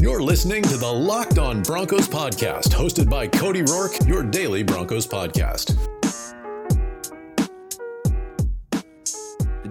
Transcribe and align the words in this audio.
You're 0.00 0.22
listening 0.22 0.62
to 0.64 0.76
the 0.76 0.92
Locked 0.92 1.38
On 1.38 1.62
Broncos 1.62 2.08
podcast, 2.08 2.68
hosted 2.68 3.08
by 3.08 3.28
Cody 3.28 3.62
Roark, 3.62 4.06
your 4.06 4.22
daily 4.22 4.62
Broncos 4.62 5.06
podcast. 5.06 5.91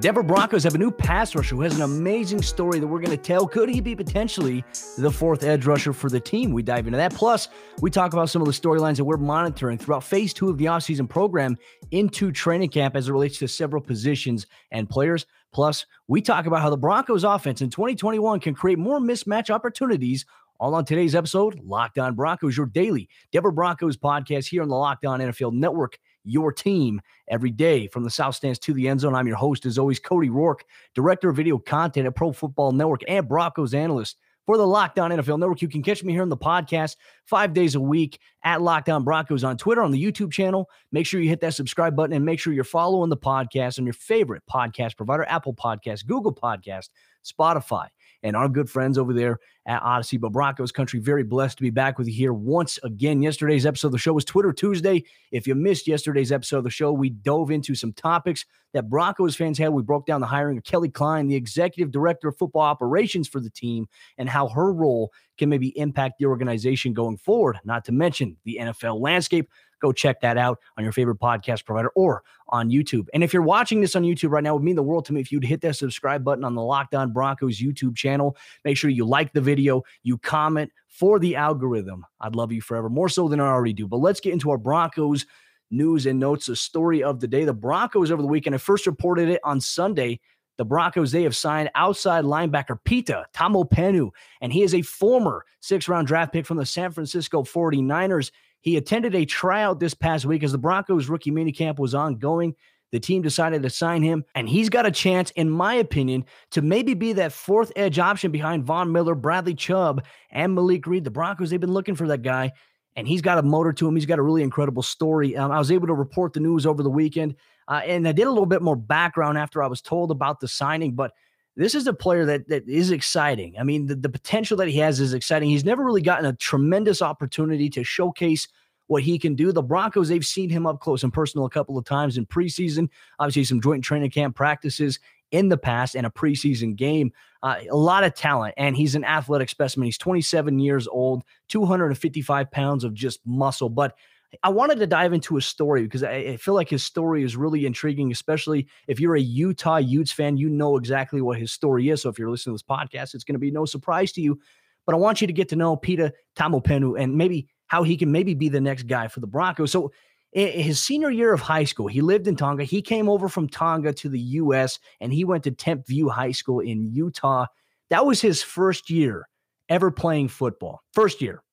Denver 0.01 0.23
Broncos 0.23 0.63
have 0.63 0.73
a 0.73 0.79
new 0.79 0.89
pass 0.89 1.35
rusher 1.35 1.55
who 1.55 1.61
has 1.61 1.75
an 1.75 1.83
amazing 1.83 2.41
story 2.41 2.79
that 2.79 2.87
we're 2.87 3.01
going 3.01 3.15
to 3.15 3.17
tell. 3.17 3.47
Could 3.47 3.69
he 3.69 3.79
be 3.81 3.95
potentially 3.95 4.63
the 4.97 5.11
fourth 5.11 5.43
edge 5.43 5.67
rusher 5.67 5.93
for 5.93 6.09
the 6.09 6.19
team? 6.19 6.51
We 6.51 6.63
dive 6.63 6.87
into 6.87 6.97
that. 6.97 7.13
Plus, 7.13 7.49
we 7.81 7.91
talk 7.91 8.11
about 8.11 8.27
some 8.27 8.41
of 8.41 8.47
the 8.47 8.53
storylines 8.53 8.95
that 8.95 9.03
we're 9.05 9.17
monitoring 9.17 9.77
throughout 9.77 10.03
phase 10.03 10.33
two 10.33 10.49
of 10.49 10.57
the 10.57 10.65
offseason 10.65 11.07
program 11.07 11.55
into 11.91 12.31
training 12.31 12.69
camp 12.69 12.95
as 12.95 13.09
it 13.09 13.11
relates 13.11 13.37
to 13.37 13.47
several 13.47 13.79
positions 13.79 14.47
and 14.71 14.89
players. 14.89 15.27
Plus, 15.53 15.85
we 16.07 16.19
talk 16.19 16.47
about 16.47 16.61
how 16.61 16.71
the 16.71 16.77
Broncos 16.77 17.23
offense 17.23 17.61
in 17.61 17.69
2021 17.69 18.39
can 18.39 18.55
create 18.55 18.79
more 18.79 18.99
mismatch 18.99 19.51
opportunities. 19.51 20.25
All 20.59 20.73
on 20.73 20.83
today's 20.83 21.13
episode, 21.13 21.59
Locked 21.63 21.99
On 21.99 22.15
Broncos, 22.15 22.57
your 22.57 22.65
daily 22.65 23.07
Denver 23.31 23.51
Broncos 23.51 23.97
podcast 23.97 24.47
here 24.47 24.63
on 24.63 24.67
the 24.67 24.75
Locked 24.75 25.05
On 25.05 25.19
NFL 25.19 25.53
Network, 25.53 25.99
your 26.23 26.51
team 26.51 27.01
every 27.27 27.51
day 27.51 27.87
from 27.87 28.03
the 28.03 28.09
South 28.09 28.35
Stands 28.35 28.59
to 28.59 28.73
the 28.73 28.87
end 28.87 28.99
zone. 28.99 29.15
I'm 29.15 29.27
your 29.27 29.37
host, 29.37 29.65
as 29.65 29.77
always, 29.77 29.99
Cody 29.99 30.29
Roark, 30.29 30.61
director 30.95 31.29
of 31.29 31.35
video 31.35 31.57
content 31.57 32.07
at 32.07 32.15
Pro 32.15 32.31
Football 32.31 32.71
Network 32.73 33.01
and 33.07 33.27
Broncos 33.27 33.73
analyst 33.73 34.17
for 34.45 34.57
the 34.57 34.65
Locked 34.65 34.99
On 34.99 35.11
NFL 35.11 35.39
Network. 35.39 35.61
You 35.61 35.67
can 35.67 35.83
catch 35.83 36.03
me 36.03 36.13
here 36.13 36.21
on 36.21 36.29
the 36.29 36.37
podcast 36.37 36.95
five 37.25 37.53
days 37.53 37.75
a 37.75 37.79
week 37.79 38.19
at 38.43 38.59
Lockdown 38.59 38.95
On 38.97 39.03
Broncos 39.03 39.43
on 39.43 39.57
Twitter, 39.57 39.81
on 39.81 39.91
the 39.91 40.03
YouTube 40.03 40.31
channel. 40.31 40.69
Make 40.91 41.05
sure 41.05 41.21
you 41.21 41.29
hit 41.29 41.41
that 41.41 41.53
subscribe 41.53 41.95
button 41.95 42.15
and 42.15 42.25
make 42.25 42.39
sure 42.39 42.53
you're 42.53 42.63
following 42.63 43.09
the 43.09 43.17
podcast 43.17 43.79
on 43.79 43.85
your 43.85 43.93
favorite 43.93 44.43
podcast 44.51 44.97
provider 44.97 45.25
Apple 45.25 45.53
Podcast, 45.53 46.05
Google 46.05 46.33
Podcast, 46.33 46.89
Spotify 47.25 47.87
and 48.23 48.35
our 48.35 48.47
good 48.47 48.69
friends 48.69 48.97
over 48.97 49.13
there 49.13 49.39
at 49.65 49.81
Audacy. 49.81 50.19
But 50.19 50.31
Broncos 50.31 50.71
country, 50.71 50.99
very 50.99 51.23
blessed 51.23 51.57
to 51.57 51.63
be 51.63 51.69
back 51.69 51.97
with 51.97 52.07
you 52.07 52.13
here 52.13 52.33
once 52.33 52.79
again. 52.83 53.21
Yesterday's 53.21 53.65
episode 53.65 53.87
of 53.87 53.93
the 53.93 53.97
show 53.97 54.13
was 54.13 54.25
Twitter 54.25 54.53
Tuesday. 54.53 55.03
If 55.31 55.47
you 55.47 55.55
missed 55.55 55.87
yesterday's 55.87 56.31
episode 56.31 56.59
of 56.59 56.63
the 56.63 56.69
show, 56.69 56.91
we 56.91 57.09
dove 57.09 57.51
into 57.51 57.75
some 57.75 57.93
topics 57.93 58.45
that 58.73 58.89
Broncos 58.89 59.35
fans 59.35 59.57
had. 59.57 59.69
We 59.69 59.83
broke 59.83 60.05
down 60.05 60.21
the 60.21 60.27
hiring 60.27 60.57
of 60.57 60.63
Kelly 60.63 60.89
Kleine, 60.89 61.27
the 61.27 61.35
executive 61.35 61.91
director 61.91 62.29
of 62.29 62.37
football 62.37 62.61
operations 62.61 63.27
for 63.27 63.39
the 63.39 63.49
team, 63.49 63.87
and 64.17 64.29
how 64.29 64.47
her 64.49 64.71
role 64.71 65.11
can 65.37 65.49
maybe 65.49 65.77
impact 65.77 66.19
the 66.19 66.25
organization 66.25 66.93
going 66.93 67.17
forward, 67.17 67.59
not 67.63 67.85
to 67.85 67.91
mention 67.91 68.37
the 68.45 68.57
NFL 68.61 68.99
landscape. 68.99 69.49
Go 69.81 69.91
check 69.91 70.21
that 70.21 70.37
out 70.37 70.59
on 70.77 70.83
your 70.83 70.93
favorite 70.93 71.19
podcast 71.19 71.65
provider 71.65 71.89
or 71.95 72.23
on 72.49 72.69
YouTube. 72.69 73.07
And 73.13 73.23
if 73.23 73.33
you're 73.33 73.41
watching 73.41 73.81
this 73.81 73.95
on 73.95 74.03
YouTube 74.03 74.29
right 74.29 74.43
now, 74.43 74.51
it 74.51 74.53
would 74.55 74.63
mean 74.63 74.75
the 74.75 74.83
world 74.83 75.05
to 75.05 75.13
me 75.13 75.21
if 75.21 75.31
you'd 75.31 75.43
hit 75.43 75.61
that 75.61 75.75
subscribe 75.75 76.23
button 76.23 76.43
on 76.43 76.55
the 76.55 76.61
Locked 76.61 76.95
On 76.95 77.11
Broncos 77.11 77.59
YouTube 77.59 77.95
channel. 77.95 78.37
Make 78.63 78.77
sure 78.77 78.89
you 78.89 79.05
like 79.05 79.33
the 79.33 79.41
video, 79.41 79.83
you 80.03 80.17
comment 80.17 80.71
for 80.87 81.19
the 81.19 81.35
algorithm. 81.35 82.05
I'd 82.19 82.35
love 82.35 82.51
you 82.51 82.61
forever, 82.61 82.89
more 82.89 83.09
so 83.09 83.27
than 83.27 83.39
I 83.39 83.47
already 83.47 83.73
do. 83.73 83.87
But 83.87 83.97
let's 83.97 84.19
get 84.19 84.33
into 84.33 84.51
our 84.51 84.57
Broncos 84.57 85.25
news 85.71 86.05
and 86.05 86.19
notes. 86.19 86.45
The 86.45 86.55
story 86.55 87.01
of 87.01 87.19
the 87.19 87.27
day 87.27 87.45
the 87.45 87.53
Broncos 87.53 88.11
over 88.11 88.21
the 88.21 88.27
weekend. 88.27 88.53
I 88.55 88.59
first 88.59 88.85
reported 88.85 89.29
it 89.29 89.41
on 89.43 89.59
Sunday. 89.61 90.19
The 90.57 90.65
Broncos, 90.65 91.11
they 91.11 91.23
have 91.23 91.35
signed 91.35 91.71
outside 91.73 92.23
linebacker 92.23 92.77
Pita 92.83 93.25
Taumopenu, 93.33 94.11
and 94.41 94.53
he 94.53 94.61
is 94.61 94.75
a 94.75 94.81
former 94.83 95.45
six 95.59 95.87
round 95.87 96.07
draft 96.07 96.33
pick 96.33 96.45
from 96.45 96.57
the 96.57 96.65
San 96.65 96.91
Francisco 96.91 97.41
49ers. 97.41 98.31
He 98.61 98.77
attended 98.77 99.15
a 99.15 99.25
tryout 99.25 99.79
this 99.79 99.93
past 99.93 100.25
week 100.25 100.43
as 100.43 100.51
the 100.51 100.57
Broncos 100.57 101.09
rookie 101.09 101.31
minicamp 101.31 101.79
was 101.79 101.93
ongoing. 101.93 102.55
The 102.91 102.99
team 102.99 103.21
decided 103.21 103.63
to 103.63 103.69
sign 103.69 104.03
him, 104.03 104.25
and 104.35 104.49
he's 104.49 104.69
got 104.69 104.85
a 104.85 104.91
chance, 104.91 105.31
in 105.31 105.49
my 105.49 105.75
opinion, 105.75 106.25
to 106.51 106.61
maybe 106.61 106.93
be 106.93 107.13
that 107.13 107.31
fourth 107.31 107.71
edge 107.75 107.99
option 107.99 108.31
behind 108.31 108.65
Von 108.65 108.91
Miller, 108.91 109.15
Bradley 109.15 109.55
Chubb, 109.55 110.03
and 110.29 110.53
Malik 110.53 110.85
Reed. 110.85 111.05
The 111.05 111.11
Broncos, 111.11 111.49
they've 111.49 111.59
been 111.59 111.71
looking 111.71 111.95
for 111.95 112.07
that 112.07 112.21
guy, 112.21 112.51
and 112.97 113.07
he's 113.07 113.21
got 113.21 113.37
a 113.37 113.43
motor 113.43 113.71
to 113.71 113.87
him. 113.87 113.95
He's 113.95 114.05
got 114.05 114.19
a 114.19 114.23
really 114.23 114.43
incredible 114.43 114.83
story. 114.83 115.37
Um, 115.37 115.51
I 115.51 115.57
was 115.57 115.71
able 115.71 115.87
to 115.87 115.93
report 115.93 116.33
the 116.33 116.41
news 116.41 116.65
over 116.65 116.83
the 116.83 116.89
weekend, 116.89 117.35
uh, 117.69 117.81
and 117.85 118.05
I 118.05 118.11
did 118.11 118.27
a 118.27 118.31
little 118.31 118.45
bit 118.45 118.61
more 118.61 118.75
background 118.75 119.37
after 119.37 119.63
I 119.63 119.67
was 119.67 119.81
told 119.81 120.11
about 120.11 120.41
the 120.41 120.49
signing, 120.49 120.93
but 120.93 121.13
this 121.55 121.75
is 121.75 121.87
a 121.87 121.93
player 121.93 122.25
that 122.25 122.47
that 122.47 122.67
is 122.67 122.91
exciting. 122.91 123.55
I 123.59 123.63
mean, 123.63 123.87
the, 123.87 123.95
the 123.95 124.09
potential 124.09 124.57
that 124.57 124.67
he 124.67 124.77
has 124.77 124.99
is 124.99 125.13
exciting. 125.13 125.49
He's 125.49 125.65
never 125.65 125.83
really 125.83 126.01
gotten 126.01 126.25
a 126.25 126.33
tremendous 126.33 127.01
opportunity 127.01 127.69
to 127.71 127.83
showcase 127.83 128.47
what 128.87 129.03
he 129.03 129.17
can 129.17 129.35
do. 129.35 129.51
The 129.51 129.63
Broncos, 129.63 130.09
they've 130.09 130.25
seen 130.25 130.49
him 130.49 130.65
up 130.65 130.79
close 130.79 131.03
and 131.03 131.13
personal 131.13 131.45
a 131.45 131.49
couple 131.49 131.77
of 131.77 131.85
times 131.85 132.17
in 132.17 132.25
preseason, 132.25 132.89
obviously 133.19 133.45
some 133.45 133.61
joint 133.61 133.83
training 133.83 134.11
camp 134.11 134.35
practices 134.35 134.99
in 135.31 135.47
the 135.47 135.57
past 135.57 135.95
and 135.95 136.05
a 136.05 136.09
preseason 136.09 136.75
game. 136.75 137.11
Uh, 137.41 137.55
a 137.69 137.75
lot 137.75 138.03
of 138.03 138.13
talent, 138.13 138.53
and 138.57 138.75
he's 138.75 138.95
an 138.95 139.03
athletic 139.03 139.49
specimen. 139.49 139.85
He's 139.85 139.97
27 139.97 140.59
years 140.59 140.87
old, 140.87 141.23
255 141.47 142.51
pounds 142.51 142.83
of 142.83 142.93
just 142.93 143.19
muscle. 143.25 143.69
But 143.69 143.95
I 144.43 144.49
wanted 144.49 144.79
to 144.79 144.87
dive 144.87 145.13
into 145.13 145.35
his 145.35 145.45
story 145.45 145.83
because 145.83 146.03
I, 146.03 146.11
I, 146.11 146.37
feel 146.37 146.53
like 146.53 146.69
his 146.69 146.83
story 146.83 147.23
is 147.23 147.35
really 147.35 147.65
intriguing, 147.65 148.11
especially 148.11 148.67
if 148.87 148.99
you're 148.99 149.15
a 149.15 149.21
Utah 149.21 149.77
Utes 149.77 150.11
fan. 150.11 150.37
You 150.37 150.49
know 150.49 150.77
exactly 150.77 151.21
what 151.21 151.37
his 151.37 151.51
story 151.51 151.89
is. 151.89 152.01
So 152.01 152.09
if 152.09 152.17
you're 152.17 152.29
listening 152.29 152.57
to 152.57 152.63
this 152.63 152.77
podcast, 152.77 153.13
it's 153.13 153.25
going 153.25 153.35
to 153.35 153.39
be 153.39 153.51
no 153.51 153.65
surprise 153.65 154.13
to 154.13 154.21
you. 154.21 154.39
But 154.85 154.95
I 154.95 154.97
want 154.97 155.19
you 155.21 155.27
to 155.27 155.33
get 155.33 155.49
to 155.49 155.55
know 155.55 155.75
Pita 155.75 156.13
Taumopenu 156.37 156.99
and 156.99 157.15
maybe 157.15 157.49
how 157.67 157.83
he 157.83 157.97
can 157.97 158.11
maybe 158.11 158.33
be 158.33 158.49
the 158.49 158.61
next 158.61 158.83
guy 158.83 159.07
for 159.07 159.19
the 159.19 159.27
Broncos. 159.27 159.71
So 159.71 159.91
his 160.31 160.81
senior 160.81 161.11
year 161.11 161.33
of 161.33 161.41
high 161.41 161.65
school, 161.65 161.87
he 161.87 162.01
lived 162.01 162.27
in 162.27 162.37
Tonga. 162.37 162.63
He 162.63 162.81
came 162.81 163.09
over 163.09 163.27
from 163.27 163.49
Tonga 163.49 163.93
to 163.93 164.09
the 164.09 164.19
U.S. 164.19 164.79
and 165.01 165.13
he 165.13 165.25
went 165.25 165.43
to 165.43 165.51
Timpview 165.51 166.09
High 166.09 166.31
School 166.31 166.61
in 166.61 166.85
Utah. 166.85 167.47
That 167.89 168.05
was 168.05 168.21
his 168.21 168.41
first 168.41 168.89
year 168.89 169.27
ever 169.67 169.91
playing 169.91 170.29
football. 170.29 170.81
First 170.93 171.21
year, 171.21 171.43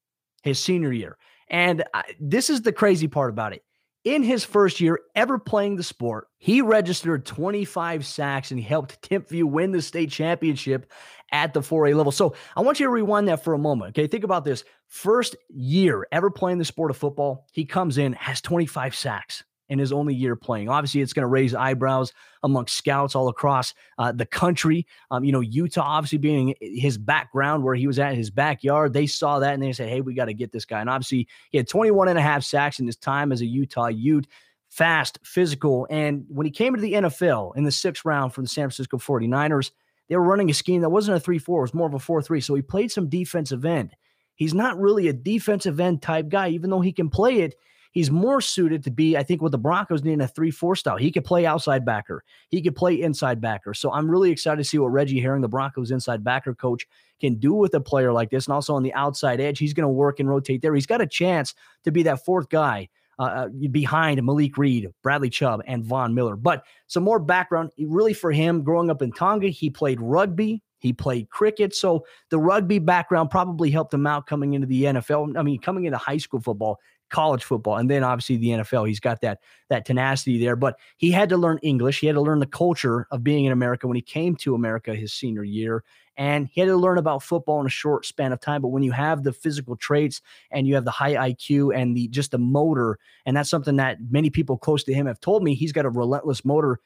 his 0.42 0.58
senior 0.60 0.92
year. 0.92 1.16
And 1.50 1.84
I, 1.94 2.04
this 2.20 2.50
is 2.50 2.62
the 2.62 2.72
crazy 2.72 3.08
part 3.08 3.30
about 3.30 3.52
it. 3.52 3.64
In 4.04 4.22
his 4.22 4.44
first 4.44 4.80
year 4.80 5.00
ever 5.14 5.38
playing 5.38 5.76
the 5.76 5.82
sport, 5.82 6.28
he 6.38 6.62
registered 6.62 7.26
25 7.26 8.06
sacks 8.06 8.50
and 8.50 8.60
he 8.60 8.64
helped 8.64 9.02
Timpview 9.02 9.44
win 9.44 9.72
the 9.72 9.82
state 9.82 10.10
championship 10.10 10.90
at 11.32 11.52
the 11.52 11.60
4A 11.60 11.94
level. 11.94 12.12
So 12.12 12.34
I 12.56 12.62
want 12.62 12.80
you 12.80 12.86
to 12.86 12.90
rewind 12.90 13.28
that 13.28 13.44
for 13.44 13.54
a 13.54 13.58
moment. 13.58 13.90
Okay. 13.90 14.06
Think 14.06 14.24
about 14.24 14.44
this. 14.44 14.64
First 14.86 15.36
year 15.48 16.06
ever 16.12 16.30
playing 16.30 16.58
the 16.58 16.64
sport 16.64 16.90
of 16.90 16.96
football, 16.96 17.46
he 17.52 17.64
comes 17.64 17.98
in, 17.98 18.14
has 18.14 18.40
25 18.40 18.94
sacks 18.94 19.44
in 19.68 19.78
his 19.78 19.92
only 19.92 20.14
year 20.14 20.36
playing. 20.36 20.68
Obviously, 20.68 21.00
it's 21.00 21.12
going 21.12 21.22
to 21.22 21.28
raise 21.28 21.54
eyebrows 21.54 22.12
amongst 22.42 22.76
scouts 22.76 23.14
all 23.14 23.28
across 23.28 23.74
uh, 23.98 24.12
the 24.12 24.26
country. 24.26 24.86
Um, 25.10 25.24
you 25.24 25.32
know, 25.32 25.40
Utah, 25.40 25.82
obviously 25.82 26.18
being 26.18 26.54
his 26.60 26.98
background 26.98 27.64
where 27.64 27.74
he 27.74 27.86
was 27.86 27.98
at 27.98 28.14
his 28.14 28.30
backyard, 28.30 28.92
they 28.92 29.06
saw 29.06 29.38
that 29.38 29.54
and 29.54 29.62
they 29.62 29.72
said, 29.72 29.88
hey, 29.88 30.00
we 30.00 30.14
got 30.14 30.26
to 30.26 30.34
get 30.34 30.52
this 30.52 30.64
guy. 30.64 30.80
And 30.80 30.90
obviously, 30.90 31.28
he 31.50 31.58
had 31.58 31.68
21 31.68 32.08
and 32.08 32.18
a 32.18 32.22
half 32.22 32.44
sacks 32.44 32.80
in 32.80 32.86
his 32.86 32.96
time 32.96 33.32
as 33.32 33.40
a 33.40 33.46
Utah 33.46 33.88
Ute. 33.88 34.26
Fast, 34.70 35.18
physical. 35.22 35.86
And 35.88 36.26
when 36.28 36.44
he 36.44 36.50
came 36.50 36.74
into 36.74 36.82
the 36.82 36.92
NFL 36.92 37.56
in 37.56 37.64
the 37.64 37.72
sixth 37.72 38.04
round 38.04 38.34
from 38.34 38.44
the 38.44 38.48
San 38.48 38.64
Francisco 38.64 38.98
49ers, 38.98 39.70
they 40.08 40.16
were 40.16 40.22
running 40.22 40.50
a 40.50 40.54
scheme 40.54 40.82
that 40.82 40.90
wasn't 40.90 41.16
a 41.16 41.20
3 41.20 41.38
4, 41.38 41.60
it 41.60 41.62
was 41.62 41.74
more 41.74 41.86
of 41.86 41.94
a 41.94 41.98
4 41.98 42.22
3. 42.22 42.40
So 42.40 42.54
he 42.54 42.62
played 42.62 42.92
some 42.92 43.08
defensive 43.08 43.64
end. 43.64 43.94
He's 44.34 44.54
not 44.54 44.78
really 44.78 45.08
a 45.08 45.12
defensive 45.12 45.80
end 45.80 46.02
type 46.02 46.28
guy, 46.28 46.50
even 46.50 46.70
though 46.70 46.80
he 46.80 46.92
can 46.92 47.10
play 47.10 47.40
it 47.40 47.54
he's 47.98 48.12
more 48.12 48.40
suited 48.40 48.84
to 48.84 48.92
be, 48.92 49.16
I 49.16 49.24
think, 49.24 49.42
what 49.42 49.50
the 49.50 49.58
Broncos 49.58 50.04
need 50.04 50.12
in 50.12 50.20
a 50.20 50.28
3 50.28 50.52
4 50.52 50.76
style. 50.76 50.96
He 50.96 51.10
could 51.10 51.24
play 51.24 51.44
outside 51.44 51.84
backer, 51.84 52.22
he 52.48 52.62
could 52.62 52.76
play 52.76 53.02
inside 53.02 53.40
backer. 53.40 53.74
So 53.74 53.92
I'm 53.92 54.08
really 54.08 54.30
excited 54.30 54.58
to 54.58 54.64
see 54.64 54.78
what 54.78 54.92
Reggie 54.92 55.20
Herring, 55.20 55.42
the 55.42 55.48
Broncos 55.48 55.90
inside 55.90 56.22
backer 56.22 56.54
coach, 56.54 56.86
can 57.20 57.34
do 57.34 57.52
with 57.52 57.74
a 57.74 57.80
player 57.80 58.12
like 58.12 58.30
this. 58.30 58.46
And 58.46 58.54
also 58.54 58.72
on 58.74 58.84
the 58.84 58.94
outside 58.94 59.40
edge, 59.40 59.58
he's 59.58 59.74
going 59.74 59.82
to 59.82 59.88
work 59.88 60.20
and 60.20 60.28
rotate 60.28 60.62
there. 60.62 60.76
He's 60.76 60.86
got 60.86 61.00
a 61.00 61.08
chance 61.08 61.56
to 61.82 61.90
be 61.90 62.04
that 62.04 62.24
fourth 62.24 62.48
guy. 62.48 62.88
Uh, 63.18 63.22
uh 63.22 63.48
behind 63.72 64.22
Malik 64.24 64.56
Reed, 64.56 64.92
Bradley 65.02 65.28
Chubb, 65.28 65.60
and 65.66 65.84
Von 65.84 66.14
Miller. 66.14 66.36
But 66.36 66.62
some 66.86 67.02
more 67.02 67.18
background, 67.18 67.72
really 67.76 68.12
for 68.12 68.30
him, 68.30 68.62
growing 68.62 68.90
up 68.90 69.02
in 69.02 69.10
Tonga, 69.10 69.48
he 69.48 69.70
played 69.70 70.00
rugby, 70.00 70.62
he 70.78 70.92
played 70.92 71.28
cricket. 71.28 71.74
So 71.74 72.06
the 72.30 72.38
rugby 72.38 72.78
background 72.78 73.30
probably 73.32 73.72
helped 73.72 73.92
him 73.92 74.06
out 74.06 74.28
coming 74.28 74.54
into 74.54 74.68
the 74.68 74.84
NFL. 74.84 75.36
I 75.36 75.42
mean, 75.42 75.58
coming 75.58 75.86
into 75.86 75.98
high 75.98 76.18
school 76.18 76.40
football 76.40 76.78
college 77.10 77.44
football 77.44 77.76
and 77.76 77.90
then 77.90 78.04
obviously 78.04 78.36
the 78.36 78.48
NFL. 78.48 78.88
He's 78.88 79.00
got 79.00 79.20
that 79.22 79.40
that 79.68 79.84
tenacity 79.84 80.38
there, 80.38 80.56
but 80.56 80.78
he 80.96 81.10
had 81.10 81.28
to 81.30 81.36
learn 81.36 81.58
English. 81.58 82.00
He 82.00 82.06
had 82.06 82.14
to 82.14 82.20
learn 82.20 82.38
the 82.38 82.46
culture 82.46 83.06
of 83.10 83.24
being 83.24 83.44
in 83.44 83.52
America 83.52 83.86
when 83.86 83.96
he 83.96 84.02
came 84.02 84.36
to 84.36 84.54
America 84.54 84.94
his 84.94 85.12
senior 85.12 85.44
year 85.44 85.84
and 86.16 86.48
he 86.52 86.60
had 86.60 86.66
to 86.66 86.76
learn 86.76 86.98
about 86.98 87.22
football 87.22 87.60
in 87.60 87.66
a 87.66 87.70
short 87.70 88.04
span 88.04 88.32
of 88.32 88.40
time, 88.40 88.60
but 88.60 88.68
when 88.68 88.82
you 88.82 88.90
have 88.90 89.22
the 89.22 89.32
physical 89.32 89.76
traits 89.76 90.20
and 90.50 90.66
you 90.66 90.74
have 90.74 90.84
the 90.84 90.90
high 90.90 91.30
IQ 91.30 91.74
and 91.74 91.96
the 91.96 92.08
just 92.08 92.32
the 92.32 92.38
motor 92.38 92.98
and 93.24 93.36
that's 93.36 93.48
something 93.48 93.76
that 93.76 93.98
many 94.10 94.28
people 94.28 94.58
close 94.58 94.82
to 94.84 94.92
him 94.92 95.06
have 95.06 95.20
told 95.20 95.42
me 95.42 95.54
he's 95.54 95.72
got 95.72 95.86
a 95.86 95.90
relentless 95.90 96.44
motor 96.44 96.80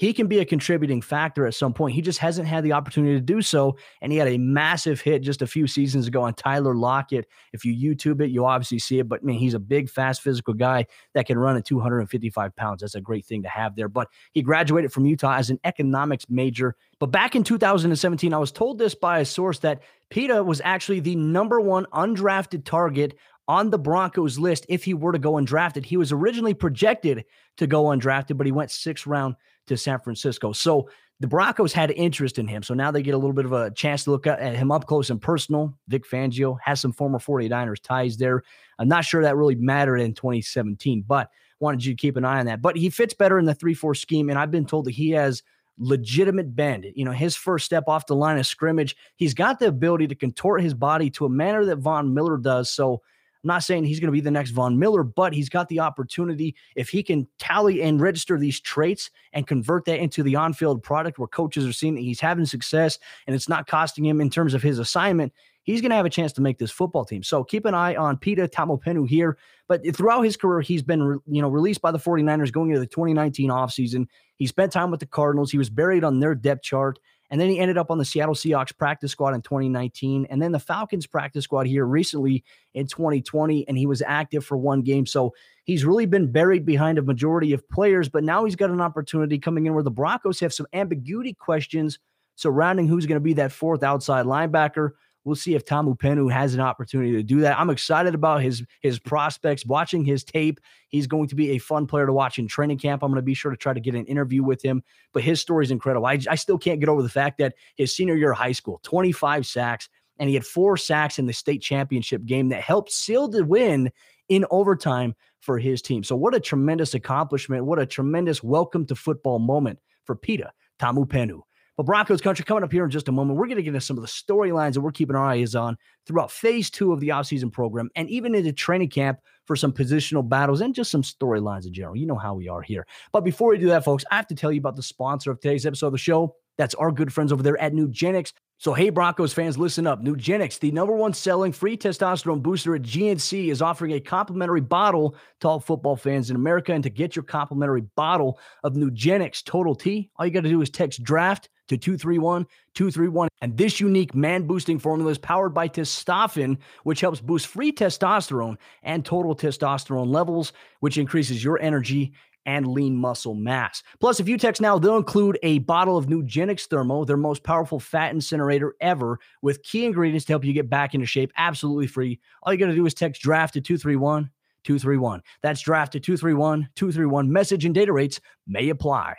he 0.00 0.14
can 0.14 0.28
be 0.28 0.38
a 0.38 0.46
contributing 0.46 1.02
factor 1.02 1.46
at 1.46 1.52
some 1.52 1.74
point. 1.74 1.94
He 1.94 2.00
just 2.00 2.20
hasn't 2.20 2.48
had 2.48 2.64
the 2.64 2.72
opportunity 2.72 3.16
to 3.16 3.20
do 3.20 3.42
so. 3.42 3.76
And 4.00 4.10
he 4.10 4.16
had 4.16 4.28
a 4.28 4.38
massive 4.38 4.98
hit 4.98 5.20
just 5.20 5.42
a 5.42 5.46
few 5.46 5.66
seasons 5.66 6.06
ago 6.06 6.22
on 6.22 6.32
Tyler 6.32 6.74
Lockett. 6.74 7.26
If 7.52 7.66
you 7.66 7.76
YouTube 7.76 8.22
it, 8.22 8.30
you'll 8.30 8.46
obviously 8.46 8.78
see 8.78 8.98
it. 8.98 9.10
But 9.10 9.22
man, 9.22 9.34
he's 9.34 9.52
a 9.52 9.58
big, 9.58 9.90
fast, 9.90 10.22
physical 10.22 10.54
guy 10.54 10.86
that 11.12 11.26
can 11.26 11.38
run 11.38 11.58
at 11.58 11.66
255 11.66 12.56
pounds. 12.56 12.80
That's 12.80 12.94
a 12.94 13.00
great 13.02 13.26
thing 13.26 13.42
to 13.42 13.50
have 13.50 13.76
there. 13.76 13.90
But 13.90 14.08
he 14.32 14.40
graduated 14.40 14.90
from 14.90 15.04
Utah 15.04 15.34
as 15.34 15.50
an 15.50 15.60
economics 15.64 16.24
major. 16.30 16.76
But 16.98 17.08
back 17.08 17.36
in 17.36 17.44
2017, 17.44 18.32
I 18.32 18.38
was 18.38 18.52
told 18.52 18.78
this 18.78 18.94
by 18.94 19.18
a 19.18 19.26
source 19.26 19.58
that 19.58 19.82
Pita 20.08 20.42
was 20.42 20.62
actually 20.64 21.00
the 21.00 21.16
number 21.16 21.60
one 21.60 21.84
undrafted 21.92 22.64
target 22.64 23.18
on 23.48 23.68
the 23.68 23.78
Broncos 23.78 24.38
list 24.38 24.64
if 24.70 24.84
he 24.84 24.94
were 24.94 25.12
to 25.12 25.18
go 25.18 25.32
undrafted. 25.32 25.84
He 25.84 25.98
was 25.98 26.10
originally 26.10 26.54
projected 26.54 27.26
to 27.58 27.66
go 27.66 27.84
undrafted, 27.84 28.38
but 28.38 28.46
he 28.46 28.52
went 28.52 28.70
sixth 28.70 29.06
round 29.06 29.34
to 29.70 29.76
San 29.76 30.00
Francisco. 30.00 30.52
So 30.52 30.90
the 31.20 31.26
Broncos 31.26 31.72
had 31.72 31.90
interest 31.92 32.38
in 32.38 32.46
him. 32.46 32.62
So 32.62 32.74
now 32.74 32.90
they 32.90 33.02
get 33.02 33.14
a 33.14 33.18
little 33.18 33.32
bit 33.32 33.44
of 33.44 33.52
a 33.52 33.70
chance 33.70 34.04
to 34.04 34.10
look 34.10 34.26
at 34.26 34.56
him 34.56 34.70
up 34.70 34.86
close 34.86 35.10
and 35.10 35.20
personal. 35.20 35.74
Vic 35.88 36.04
Fangio 36.04 36.58
has 36.62 36.80
some 36.80 36.92
former 36.92 37.18
49ers 37.18 37.80
ties 37.82 38.16
there. 38.16 38.42
I'm 38.78 38.88
not 38.88 39.04
sure 39.04 39.22
that 39.22 39.36
really 39.36 39.54
mattered 39.54 39.98
in 39.98 40.14
2017, 40.14 41.04
but 41.06 41.30
wanted 41.60 41.84
you 41.84 41.92
to 41.92 42.00
keep 42.00 42.16
an 42.16 42.24
eye 42.24 42.40
on 42.40 42.46
that. 42.46 42.62
But 42.62 42.76
he 42.76 42.90
fits 42.90 43.14
better 43.14 43.38
in 43.38 43.44
the 43.44 43.54
3 43.54 43.74
4 43.74 43.94
scheme. 43.94 44.30
And 44.30 44.38
I've 44.38 44.50
been 44.50 44.66
told 44.66 44.86
that 44.86 44.92
he 44.92 45.10
has 45.10 45.42
legitimate 45.78 46.56
bend. 46.56 46.86
You 46.94 47.04
know, 47.04 47.12
his 47.12 47.36
first 47.36 47.66
step 47.66 47.84
off 47.86 48.06
the 48.06 48.16
line 48.16 48.38
of 48.38 48.46
scrimmage, 48.46 48.96
he's 49.16 49.34
got 49.34 49.58
the 49.58 49.68
ability 49.68 50.08
to 50.08 50.14
contort 50.14 50.62
his 50.62 50.74
body 50.74 51.10
to 51.10 51.26
a 51.26 51.30
manner 51.30 51.64
that 51.66 51.76
Von 51.76 52.14
Miller 52.14 52.38
does. 52.38 52.70
So 52.70 53.02
I'm 53.42 53.48
not 53.48 53.62
saying 53.62 53.84
he's 53.84 54.00
going 54.00 54.08
to 54.08 54.12
be 54.12 54.20
the 54.20 54.30
next 54.30 54.50
Von 54.50 54.78
Miller, 54.78 55.02
but 55.02 55.32
he's 55.32 55.48
got 55.48 55.68
the 55.68 55.80
opportunity 55.80 56.54
if 56.76 56.90
he 56.90 57.02
can 57.02 57.26
tally 57.38 57.82
and 57.82 58.00
register 58.00 58.38
these 58.38 58.60
traits 58.60 59.10
and 59.32 59.46
convert 59.46 59.86
that 59.86 60.00
into 60.00 60.22
the 60.22 60.36
on-field 60.36 60.82
product 60.82 61.18
where 61.18 61.28
coaches 61.28 61.66
are 61.66 61.72
seeing 61.72 61.94
that 61.94 62.02
he's 62.02 62.20
having 62.20 62.44
success 62.44 62.98
and 63.26 63.34
it's 63.34 63.48
not 63.48 63.66
costing 63.66 64.04
him 64.04 64.20
in 64.20 64.28
terms 64.28 64.52
of 64.52 64.62
his 64.62 64.78
assignment. 64.78 65.32
He's 65.62 65.80
going 65.80 65.90
to 65.90 65.96
have 65.96 66.06
a 66.06 66.10
chance 66.10 66.32
to 66.34 66.42
make 66.42 66.58
this 66.58 66.70
football 66.70 67.04
team. 67.04 67.22
So 67.22 67.44
keep 67.44 67.64
an 67.64 67.74
eye 67.74 67.94
on 67.94 68.18
Pita 68.18 68.48
Taumopenu 68.48 69.08
here. 69.08 69.38
But 69.68 69.82
throughout 69.94 70.22
his 70.22 70.36
career, 70.36 70.60
he's 70.60 70.82
been 70.82 71.20
you 71.26 71.40
know 71.40 71.48
released 71.48 71.80
by 71.80 71.92
the 71.92 71.98
49ers 71.98 72.52
going 72.52 72.70
into 72.70 72.80
the 72.80 72.86
2019 72.86 73.50
offseason. 73.50 74.06
He 74.36 74.46
spent 74.46 74.72
time 74.72 74.90
with 74.90 75.00
the 75.00 75.06
Cardinals. 75.06 75.50
He 75.50 75.58
was 75.58 75.70
buried 75.70 76.02
on 76.02 76.18
their 76.18 76.34
depth 76.34 76.62
chart. 76.62 76.98
And 77.30 77.40
then 77.40 77.48
he 77.48 77.58
ended 77.60 77.78
up 77.78 77.90
on 77.90 77.98
the 77.98 78.04
Seattle 78.04 78.34
Seahawks 78.34 78.76
practice 78.76 79.12
squad 79.12 79.34
in 79.34 79.42
2019, 79.42 80.26
and 80.30 80.42
then 80.42 80.50
the 80.52 80.58
Falcons 80.58 81.06
practice 81.06 81.44
squad 81.44 81.66
here 81.66 81.86
recently 81.86 82.42
in 82.74 82.86
2020, 82.86 83.68
and 83.68 83.78
he 83.78 83.86
was 83.86 84.02
active 84.04 84.44
for 84.44 84.56
one 84.56 84.82
game. 84.82 85.06
So 85.06 85.32
he's 85.64 85.84
really 85.84 86.06
been 86.06 86.32
buried 86.32 86.66
behind 86.66 86.98
a 86.98 87.02
majority 87.02 87.52
of 87.52 87.68
players, 87.68 88.08
but 88.08 88.24
now 88.24 88.44
he's 88.44 88.56
got 88.56 88.70
an 88.70 88.80
opportunity 88.80 89.38
coming 89.38 89.66
in 89.66 89.74
where 89.74 89.84
the 89.84 89.90
Broncos 89.90 90.40
have 90.40 90.52
some 90.52 90.66
ambiguity 90.72 91.32
questions 91.32 92.00
surrounding 92.34 92.88
who's 92.88 93.06
going 93.06 93.16
to 93.16 93.20
be 93.20 93.34
that 93.34 93.52
fourth 93.52 93.82
outside 93.82 94.26
linebacker. 94.26 94.90
We'll 95.24 95.36
see 95.36 95.54
if 95.54 95.64
Taumopenu 95.66 96.32
has 96.32 96.54
an 96.54 96.60
opportunity 96.60 97.12
to 97.12 97.22
do 97.22 97.40
that. 97.40 97.58
I'm 97.58 97.70
excited 97.70 98.14
about 98.14 98.42
his 98.42 98.64
his 98.80 98.98
prospects. 98.98 99.66
Watching 99.66 100.04
his 100.04 100.24
tape, 100.24 100.60
he's 100.88 101.06
going 101.06 101.28
to 101.28 101.34
be 101.34 101.50
a 101.50 101.58
fun 101.58 101.86
player 101.86 102.06
to 102.06 102.12
watch 102.12 102.38
in 102.38 102.48
training 102.48 102.78
camp. 102.78 103.02
I'm 103.02 103.10
going 103.10 103.16
to 103.16 103.22
be 103.22 103.34
sure 103.34 103.50
to 103.50 103.56
try 103.56 103.74
to 103.74 103.80
get 103.80 103.94
an 103.94 104.06
interview 104.06 104.42
with 104.42 104.62
him. 104.62 104.82
But 105.12 105.22
his 105.22 105.40
story 105.40 105.64
is 105.64 105.70
incredible. 105.70 106.06
I, 106.06 106.18
I 106.28 106.36
still 106.36 106.58
can't 106.58 106.80
get 106.80 106.88
over 106.88 107.02
the 107.02 107.08
fact 107.08 107.38
that 107.38 107.54
his 107.76 107.94
senior 107.94 108.14
year 108.14 108.32
of 108.32 108.38
high 108.38 108.52
school, 108.52 108.80
25 108.82 109.46
sacks, 109.46 109.88
and 110.18 110.28
he 110.28 110.34
had 110.34 110.46
four 110.46 110.76
sacks 110.76 111.18
in 111.18 111.26
the 111.26 111.32
state 111.32 111.60
championship 111.60 112.24
game 112.24 112.48
that 112.48 112.62
helped 112.62 112.90
seal 112.90 113.28
the 113.28 113.44
win 113.44 113.90
in 114.28 114.46
overtime 114.50 115.14
for 115.40 115.58
his 115.58 115.82
team. 115.82 116.02
So 116.02 116.16
what 116.16 116.34
a 116.34 116.40
tremendous 116.40 116.94
accomplishment! 116.94 117.66
What 117.66 117.78
a 117.78 117.86
tremendous 117.86 118.42
welcome 118.42 118.86
to 118.86 118.94
football 118.94 119.38
moment 119.38 119.80
for 120.04 120.14
Pita 120.14 120.52
Taumopenu. 120.78 121.42
But 121.76 121.86
Broncos 121.86 122.20
country 122.20 122.44
coming 122.44 122.64
up 122.64 122.72
here 122.72 122.84
in 122.84 122.90
just 122.90 123.08
a 123.08 123.12
moment. 123.12 123.38
We're 123.38 123.46
going 123.46 123.56
to 123.56 123.62
get 123.62 123.74
into 123.74 123.80
some 123.80 123.96
of 123.96 124.02
the 124.02 124.08
storylines 124.08 124.74
that 124.74 124.80
we're 124.80 124.92
keeping 124.92 125.16
our 125.16 125.24
eyes 125.24 125.54
on 125.54 125.76
throughout 126.06 126.30
phase 126.30 126.70
two 126.70 126.92
of 126.92 127.00
the 127.00 127.08
offseason 127.08 127.52
program 127.52 127.88
and 127.96 128.08
even 128.10 128.34
into 128.34 128.52
training 128.52 128.90
camp 128.90 129.18
for 129.46 129.56
some 129.56 129.72
positional 129.72 130.28
battles 130.28 130.60
and 130.60 130.74
just 130.74 130.90
some 130.90 131.02
storylines 131.02 131.66
in 131.66 131.72
general. 131.72 131.96
You 131.96 132.06
know 132.06 132.18
how 132.18 132.34
we 132.34 132.48
are 132.48 132.62
here. 132.62 132.86
But 133.12 133.24
before 133.24 133.50
we 133.50 133.58
do 133.58 133.68
that, 133.68 133.84
folks, 133.84 134.04
I 134.10 134.16
have 134.16 134.26
to 134.28 134.34
tell 134.34 134.52
you 134.52 134.60
about 134.60 134.76
the 134.76 134.82
sponsor 134.82 135.30
of 135.30 135.40
today's 135.40 135.66
episode 135.66 135.86
of 135.86 135.92
the 135.92 135.98
show. 135.98 136.36
That's 136.58 136.74
our 136.74 136.92
good 136.92 137.12
friends 137.12 137.32
over 137.32 137.42
there 137.42 137.60
at 137.60 137.72
Nugenix. 137.72 138.32
So, 138.58 138.74
hey, 138.74 138.90
Broncos 138.90 139.32
fans, 139.32 139.56
listen 139.56 139.86
up. 139.86 140.02
Nugenix, 140.02 140.58
the 140.58 140.70
number 140.70 140.94
one 140.94 141.14
selling 141.14 141.50
free 141.50 141.78
testosterone 141.78 142.42
booster 142.42 142.74
at 142.74 142.82
GNC, 142.82 143.50
is 143.50 143.62
offering 143.62 143.92
a 143.92 144.00
complimentary 144.00 144.60
bottle 144.60 145.16
to 145.40 145.48
all 145.48 145.60
football 145.60 145.96
fans 145.96 146.28
in 146.28 146.36
America. 146.36 146.74
And 146.74 146.84
to 146.84 146.90
get 146.90 147.16
your 147.16 147.22
complimentary 147.22 147.84
bottle 147.96 148.38
of 148.62 148.74
Nugenix 148.74 149.42
Total 149.42 149.74
T, 149.74 150.10
all 150.16 150.26
you 150.26 150.32
got 150.32 150.42
to 150.42 150.50
do 150.50 150.60
is 150.60 150.68
text 150.68 151.02
draft 151.02 151.48
to 151.70 151.78
231 151.78 152.46
231. 152.74 153.28
And 153.40 153.56
this 153.56 153.80
unique 153.80 154.14
man 154.14 154.46
boosting 154.46 154.78
formula 154.78 155.12
is 155.12 155.18
powered 155.18 155.54
by 155.54 155.68
testofen, 155.68 156.58
which 156.82 157.00
helps 157.00 157.20
boost 157.20 157.46
free 157.46 157.72
testosterone 157.72 158.56
and 158.82 159.04
total 159.04 159.36
testosterone 159.36 160.08
levels, 160.08 160.52
which 160.80 160.98
increases 160.98 161.42
your 161.42 161.60
energy 161.60 162.12
and 162.44 162.66
lean 162.66 162.96
muscle 162.96 163.34
mass. 163.34 163.82
Plus, 164.00 164.18
if 164.18 164.28
you 164.28 164.36
text 164.36 164.60
now, 164.60 164.78
they'll 164.78 164.96
include 164.96 165.38
a 165.42 165.58
bottle 165.60 165.96
of 165.96 166.06
Nugenix 166.06 166.66
Thermo, 166.66 167.04
their 167.04 167.16
most 167.16 167.44
powerful 167.44 167.78
fat 167.78 168.12
incinerator 168.12 168.74
ever, 168.80 169.20
with 169.40 169.62
key 169.62 169.84
ingredients 169.84 170.24
to 170.24 170.32
help 170.32 170.44
you 170.44 170.52
get 170.52 170.70
back 170.70 170.94
into 170.94 171.06
shape 171.06 171.32
absolutely 171.36 171.86
free. 171.86 172.18
All 172.42 172.52
you 172.52 172.58
got 172.58 172.66
to 172.66 172.74
do 172.74 172.86
is 172.86 172.94
text 172.94 173.22
draft 173.22 173.54
to 173.54 173.60
231 173.60 174.30
231. 174.64 175.22
That's 175.42 175.60
draft 175.60 175.92
to 175.92 176.00
231 176.00 176.68
231. 176.74 177.32
Message 177.32 177.64
and 177.64 177.74
data 177.74 177.92
rates 177.92 178.20
may 178.46 178.70
apply. 178.70 179.14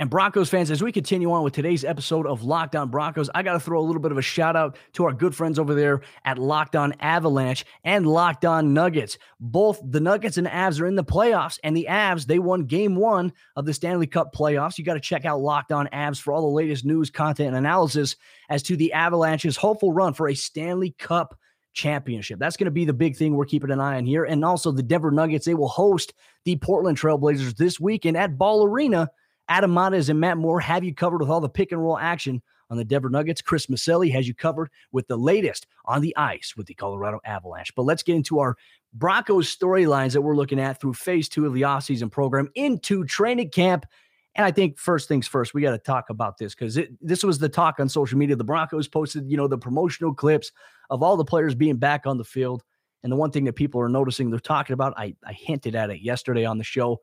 And 0.00 0.08
Broncos 0.08 0.48
fans, 0.48 0.70
as 0.70 0.80
we 0.80 0.92
continue 0.92 1.32
on 1.32 1.42
with 1.42 1.54
today's 1.54 1.84
episode 1.84 2.24
of 2.24 2.44
Locked 2.44 2.76
On 2.76 2.88
Broncos, 2.88 3.28
I 3.34 3.42
got 3.42 3.54
to 3.54 3.60
throw 3.60 3.80
a 3.80 3.82
little 3.82 4.00
bit 4.00 4.12
of 4.12 4.18
a 4.18 4.22
shout 4.22 4.54
out 4.54 4.78
to 4.92 5.04
our 5.04 5.12
good 5.12 5.34
friends 5.34 5.58
over 5.58 5.74
there 5.74 6.02
at 6.24 6.38
Locked 6.38 6.76
On 6.76 6.92
Avalanche 7.00 7.66
and 7.82 8.06
Locked 8.06 8.44
On 8.44 8.72
Nuggets. 8.72 9.18
Both 9.40 9.80
the 9.84 9.98
Nuggets 9.98 10.36
and 10.36 10.46
Avs 10.46 10.80
are 10.80 10.86
in 10.86 10.94
the 10.94 11.02
playoffs, 11.02 11.58
and 11.64 11.76
the 11.76 11.88
Avs, 11.90 12.26
they 12.26 12.38
won 12.38 12.66
game 12.66 12.94
one 12.94 13.32
of 13.56 13.66
the 13.66 13.74
Stanley 13.74 14.06
Cup 14.06 14.32
playoffs. 14.32 14.78
You 14.78 14.84
got 14.84 14.94
to 14.94 15.00
check 15.00 15.24
out 15.24 15.40
Locked 15.40 15.72
On 15.72 15.88
Avs 15.88 16.20
for 16.20 16.32
all 16.32 16.42
the 16.42 16.56
latest 16.56 16.84
news, 16.84 17.10
content, 17.10 17.48
and 17.48 17.56
analysis 17.56 18.14
as 18.48 18.62
to 18.64 18.76
the 18.76 18.92
Avalanche's 18.92 19.56
hopeful 19.56 19.92
run 19.92 20.14
for 20.14 20.28
a 20.28 20.34
Stanley 20.34 20.94
Cup 21.00 21.36
championship. 21.72 22.38
That's 22.38 22.56
going 22.56 22.66
to 22.66 22.70
be 22.70 22.84
the 22.84 22.92
big 22.92 23.16
thing 23.16 23.34
we're 23.34 23.46
keeping 23.46 23.72
an 23.72 23.80
eye 23.80 23.96
on 23.96 24.06
here. 24.06 24.22
And 24.22 24.44
also 24.44 24.70
the 24.70 24.80
Denver 24.80 25.10
Nuggets, 25.10 25.44
they 25.44 25.54
will 25.54 25.66
host 25.66 26.14
the 26.44 26.54
Portland 26.54 26.98
Trailblazers 26.98 27.56
this 27.56 27.80
weekend 27.80 28.16
at 28.16 28.38
Ball 28.38 28.64
Arena 28.64 29.10
Adam 29.48 29.72
Mares 29.72 30.08
and 30.08 30.20
Matt 30.20 30.36
Moore 30.36 30.60
have 30.60 30.84
you 30.84 30.94
covered 30.94 31.20
with 31.20 31.30
all 31.30 31.40
the 31.40 31.48
pick 31.48 31.72
and 31.72 31.82
roll 31.82 31.98
action 31.98 32.42
on 32.70 32.76
the 32.76 32.84
Denver 32.84 33.08
Nuggets. 33.08 33.40
Chris 33.40 33.66
Maselli 33.66 34.12
has 34.12 34.28
you 34.28 34.34
covered 34.34 34.70
with 34.92 35.06
the 35.08 35.16
latest 35.16 35.66
on 35.86 36.02
the 36.02 36.14
ice 36.16 36.54
with 36.56 36.66
the 36.66 36.74
Colorado 36.74 37.20
Avalanche. 37.24 37.74
But 37.74 37.84
let's 37.84 38.02
get 38.02 38.16
into 38.16 38.40
our 38.40 38.56
Broncos 38.92 39.54
storylines 39.54 40.12
that 40.12 40.20
we're 40.20 40.36
looking 40.36 40.60
at 40.60 40.80
through 40.80 40.94
phase 40.94 41.28
two 41.28 41.46
of 41.46 41.54
the 41.54 41.62
offseason 41.62 42.10
program 42.10 42.48
into 42.54 43.04
training 43.04 43.50
camp. 43.50 43.86
And 44.34 44.44
I 44.44 44.50
think 44.50 44.78
first 44.78 45.08
things 45.08 45.26
first, 45.26 45.54
we 45.54 45.62
got 45.62 45.72
to 45.72 45.78
talk 45.78 46.10
about 46.10 46.38
this 46.38 46.54
because 46.54 46.78
this 47.00 47.24
was 47.24 47.38
the 47.38 47.48
talk 47.48 47.80
on 47.80 47.88
social 47.88 48.18
media. 48.18 48.36
The 48.36 48.44
Broncos 48.44 48.86
posted, 48.86 49.30
you 49.30 49.36
know, 49.36 49.48
the 49.48 49.58
promotional 49.58 50.14
clips 50.14 50.52
of 50.90 51.02
all 51.02 51.16
the 51.16 51.24
players 51.24 51.54
being 51.54 51.76
back 51.76 52.06
on 52.06 52.18
the 52.18 52.24
field. 52.24 52.62
And 53.02 53.12
the 53.12 53.16
one 53.16 53.30
thing 53.30 53.44
that 53.44 53.54
people 53.54 53.80
are 53.80 53.88
noticing, 53.88 54.30
they're 54.30 54.40
talking 54.40 54.74
about, 54.74 54.94
I, 54.96 55.14
I 55.24 55.32
hinted 55.32 55.74
at 55.74 55.90
it 55.90 56.02
yesterday 56.02 56.44
on 56.44 56.58
the 56.58 56.64
show. 56.64 57.00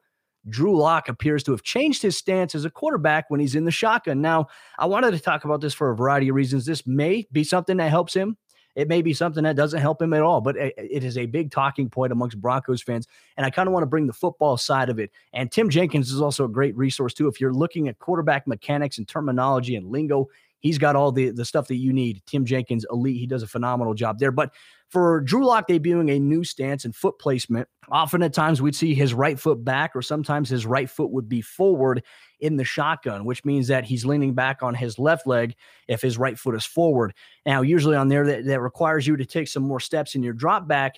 Drew 0.50 0.78
Lock 0.78 1.10
appears 1.10 1.44
to 1.44 1.52
have 1.52 1.64
changed 1.64 2.02
his 2.02 2.18
stance 2.18 2.56
as 2.56 2.66
a 2.66 2.70
quarterback 2.70 3.26
when 3.30 3.40
he's 3.40 3.56
in 3.56 3.66
the 3.66 3.72
shotgun. 3.72 4.22
Now, 4.22 4.48
I 4.78 4.86
wanted 4.86 5.12
to 5.12 5.20
talk 5.20 5.46
about 5.46 5.62
this 5.62 5.74
for 5.74 5.92
a 5.92 5.96
variety 5.96 6.30
of 6.30 6.36
reasons. 6.36 6.66
This 6.66 6.86
may 6.86 7.28
be 7.32 7.44
something 7.44 7.78
that 7.78 7.90
helps 7.90 8.14
him. 8.14 8.38
It 8.76 8.90
may 8.90 9.02
be 9.02 9.14
something 9.14 9.46
that 9.46 9.56
doesn't 9.56 9.80
help 9.80 10.02
him 10.02 10.14
at 10.14 10.22
all, 10.22 10.42
but 10.42 10.58
it 10.58 11.04
is 11.04 11.18
a 11.18 11.28
big 11.28 11.50
talking 11.50 11.90
point 11.90 12.12
amongst 12.12 12.42
Broncos 12.42 12.82
fans. 12.82 13.08
And 13.38 13.46
I 13.46 13.50
kind 13.50 13.68
of 13.68 13.74
want 13.74 13.84
to 13.84 13.88
bring 13.88 14.06
the 14.06 14.12
football 14.12 14.58
side 14.58 14.90
of 14.90 15.00
it. 15.00 15.12
And 15.32 15.50
Tim 15.50 15.70
Jenkins 15.70 16.12
is 16.12 16.20
also 16.20 16.44
a 16.44 16.50
great 16.50 16.76
resource, 16.76 17.14
too. 17.14 17.30
If 17.30 17.40
you're 17.40 17.54
looking 17.54 17.88
at 17.88 18.00
quarterback 18.00 18.48
mechanics 18.48 18.98
and 18.98 19.08
terminology 19.08 19.78
and 19.78 19.88
lingo, 19.88 20.28
he's 20.60 20.78
got 20.78 20.96
all 20.96 21.12
the, 21.12 21.30
the 21.30 21.46
stuff 21.46 21.68
that 21.68 21.76
you 21.76 21.94
need. 21.94 22.22
Tim 22.26 22.46
Jenkins, 22.46 22.86
elite. 22.90 23.20
He 23.20 23.28
does 23.28 23.44
a 23.44 23.48
phenomenal 23.48 23.94
job 23.94 24.20
there. 24.20 24.32
But 24.32 24.54
for 24.90 25.22
Drew 25.22 25.46
Lock 25.46 25.68
debuting 25.68 26.12
a 26.12 26.20
new 26.20 26.44
stance 26.44 26.86
and 26.86 26.96
foot 26.96 27.20
placement, 27.20 27.68
often 27.90 28.24
at 28.24 28.34
times 28.34 28.62
we'd 28.62 28.76
see 28.76 28.94
his 28.94 29.14
right 29.14 29.40
foot 29.40 29.64
back, 29.64 29.92
or 29.96 30.02
sometimes 30.02 30.50
his 30.50 30.66
right 30.66 30.90
foot 30.90 31.12
would 31.12 31.30
be 31.30 31.42
forward 31.42 32.04
in 32.40 32.58
the 32.58 32.64
shotgun, 32.64 33.26
which 33.26 33.46
means 33.46 33.68
that 33.68 33.86
he's 33.86 34.06
leaning 34.06 34.34
back 34.34 34.64
on 34.64 34.74
his 34.74 35.00
left 35.00 35.28
leg 35.28 35.56
if 35.88 36.02
his 36.02 36.18
right 36.18 36.38
foot 36.38 36.56
is 36.56 36.66
forward. 36.66 37.14
Now, 37.46 37.62
usually 37.62 37.96
on 37.96 38.08
there, 38.08 38.26
that, 38.26 38.46
that 38.46 38.62
requires 38.62 39.06
you 39.06 39.18
to 39.18 39.26
take 39.26 39.48
some 39.48 39.64
more 39.64 39.80
steps 39.80 40.16
in 40.16 40.24
your 40.24 40.34
drop 40.34 40.68
back. 40.68 40.96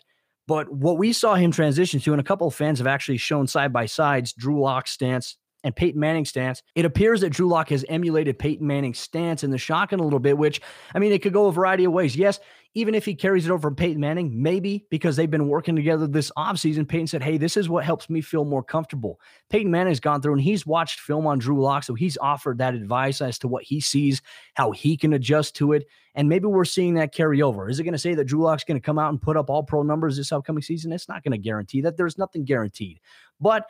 But 0.48 0.72
what 0.72 0.98
we 0.98 1.12
saw 1.12 1.36
him 1.36 1.52
transition 1.52 2.00
to, 2.02 2.14
and 2.14 2.22
a 2.22 2.24
couple 2.24 2.48
of 2.48 2.56
fans 2.56 2.80
have 2.80 2.88
actually 2.88 3.18
shown 3.18 3.48
side 3.48 3.74
by 3.74 3.86
sides, 3.86 4.32
Drew 4.32 4.62
Lock's 4.62 4.92
stance 4.92 5.36
and 5.64 5.76
Peyton 5.76 6.00
Manning's 6.00 6.30
stance. 6.30 6.62
It 6.76 6.86
appears 6.86 7.22
that 7.22 7.32
Drew 7.32 7.48
Lock 7.48 7.70
has 7.70 7.84
emulated 7.90 8.40
Peyton 8.40 8.66
Manning's 8.66 9.00
stance 9.00 9.44
in 9.44 9.52
the 9.52 9.58
shotgun 9.58 10.00
a 10.00 10.04
little 10.04 10.20
bit, 10.20 10.38
which, 10.38 10.62
I 10.94 11.00
mean, 11.00 11.12
it 11.12 11.22
could 11.22 11.34
go 11.34 11.48
a 11.48 11.52
variety 11.52 11.86
of 11.86 11.92
ways. 11.92 12.16
Yes, 12.16 12.40
even 12.78 12.94
if 12.94 13.06
he 13.06 13.16
carries 13.16 13.48
it 13.48 13.52
over 13.52 13.70
from 13.70 13.76
Peyton 13.76 14.00
Manning, 14.00 14.40
maybe 14.40 14.86
because 14.92 15.16
they've 15.16 15.32
been 15.32 15.48
working 15.48 15.76
together 15.76 16.06
this 16.06 16.32
offseason, 16.38 16.88
Peyton 16.88 17.08
said, 17.08 17.24
Hey, 17.24 17.38
this 17.38 17.58
is 17.58 17.70
what 17.70 17.84
helps 17.84 18.08
me 18.08 18.22
feel 18.22 18.46
more 18.46 18.62
comfortable. 18.62 19.20
Peyton 19.50 19.72
Manning's 19.72 20.00
gone 20.00 20.22
through 20.22 20.34
and 20.34 20.42
he's 20.42 20.68
watched 20.68 21.00
film 21.00 21.26
on 21.26 21.40
Drew 21.40 21.60
Lock. 21.60 21.84
So 21.84 21.96
he's 21.96 22.20
offered 22.20 22.60
that 22.60 22.76
advice 22.76 23.20
as 23.20 23.40
to 23.40 23.48
what 23.48 23.64
he 23.64 23.80
sees, 23.80 24.22
how 24.54 24.72
he 24.72 24.96
can 24.96 25.14
adjust 25.14 25.56
to 25.56 25.74
it. 25.74 25.88
And 26.14 26.30
maybe 26.30 26.46
we're 26.46 26.66
seeing 26.66 26.94
that 26.96 27.14
carry 27.14 27.42
over. 27.42 27.68
Is 27.68 27.80
it 27.80 27.84
going 27.84 27.94
to 27.94 28.00
say 28.00 28.14
that 28.14 28.26
Drew 28.26 28.42
Lock's 28.42 28.64
going 28.64 28.80
to 28.80 28.86
come 28.86 29.00
out 29.00 29.10
and 29.10 29.22
put 29.22 29.38
up 29.38 29.50
all 29.50 29.64
pro 29.64 29.82
numbers 29.84 30.18
this 30.18 30.32
upcoming 30.32 30.62
season? 30.64 30.92
It's 30.92 31.10
not 31.10 31.24
going 31.24 31.32
to 31.32 31.38
guarantee 31.38 31.82
that. 31.82 31.98
There's 31.98 32.18
nothing 32.18 32.44
guaranteed. 32.44 33.00
But 33.40 33.68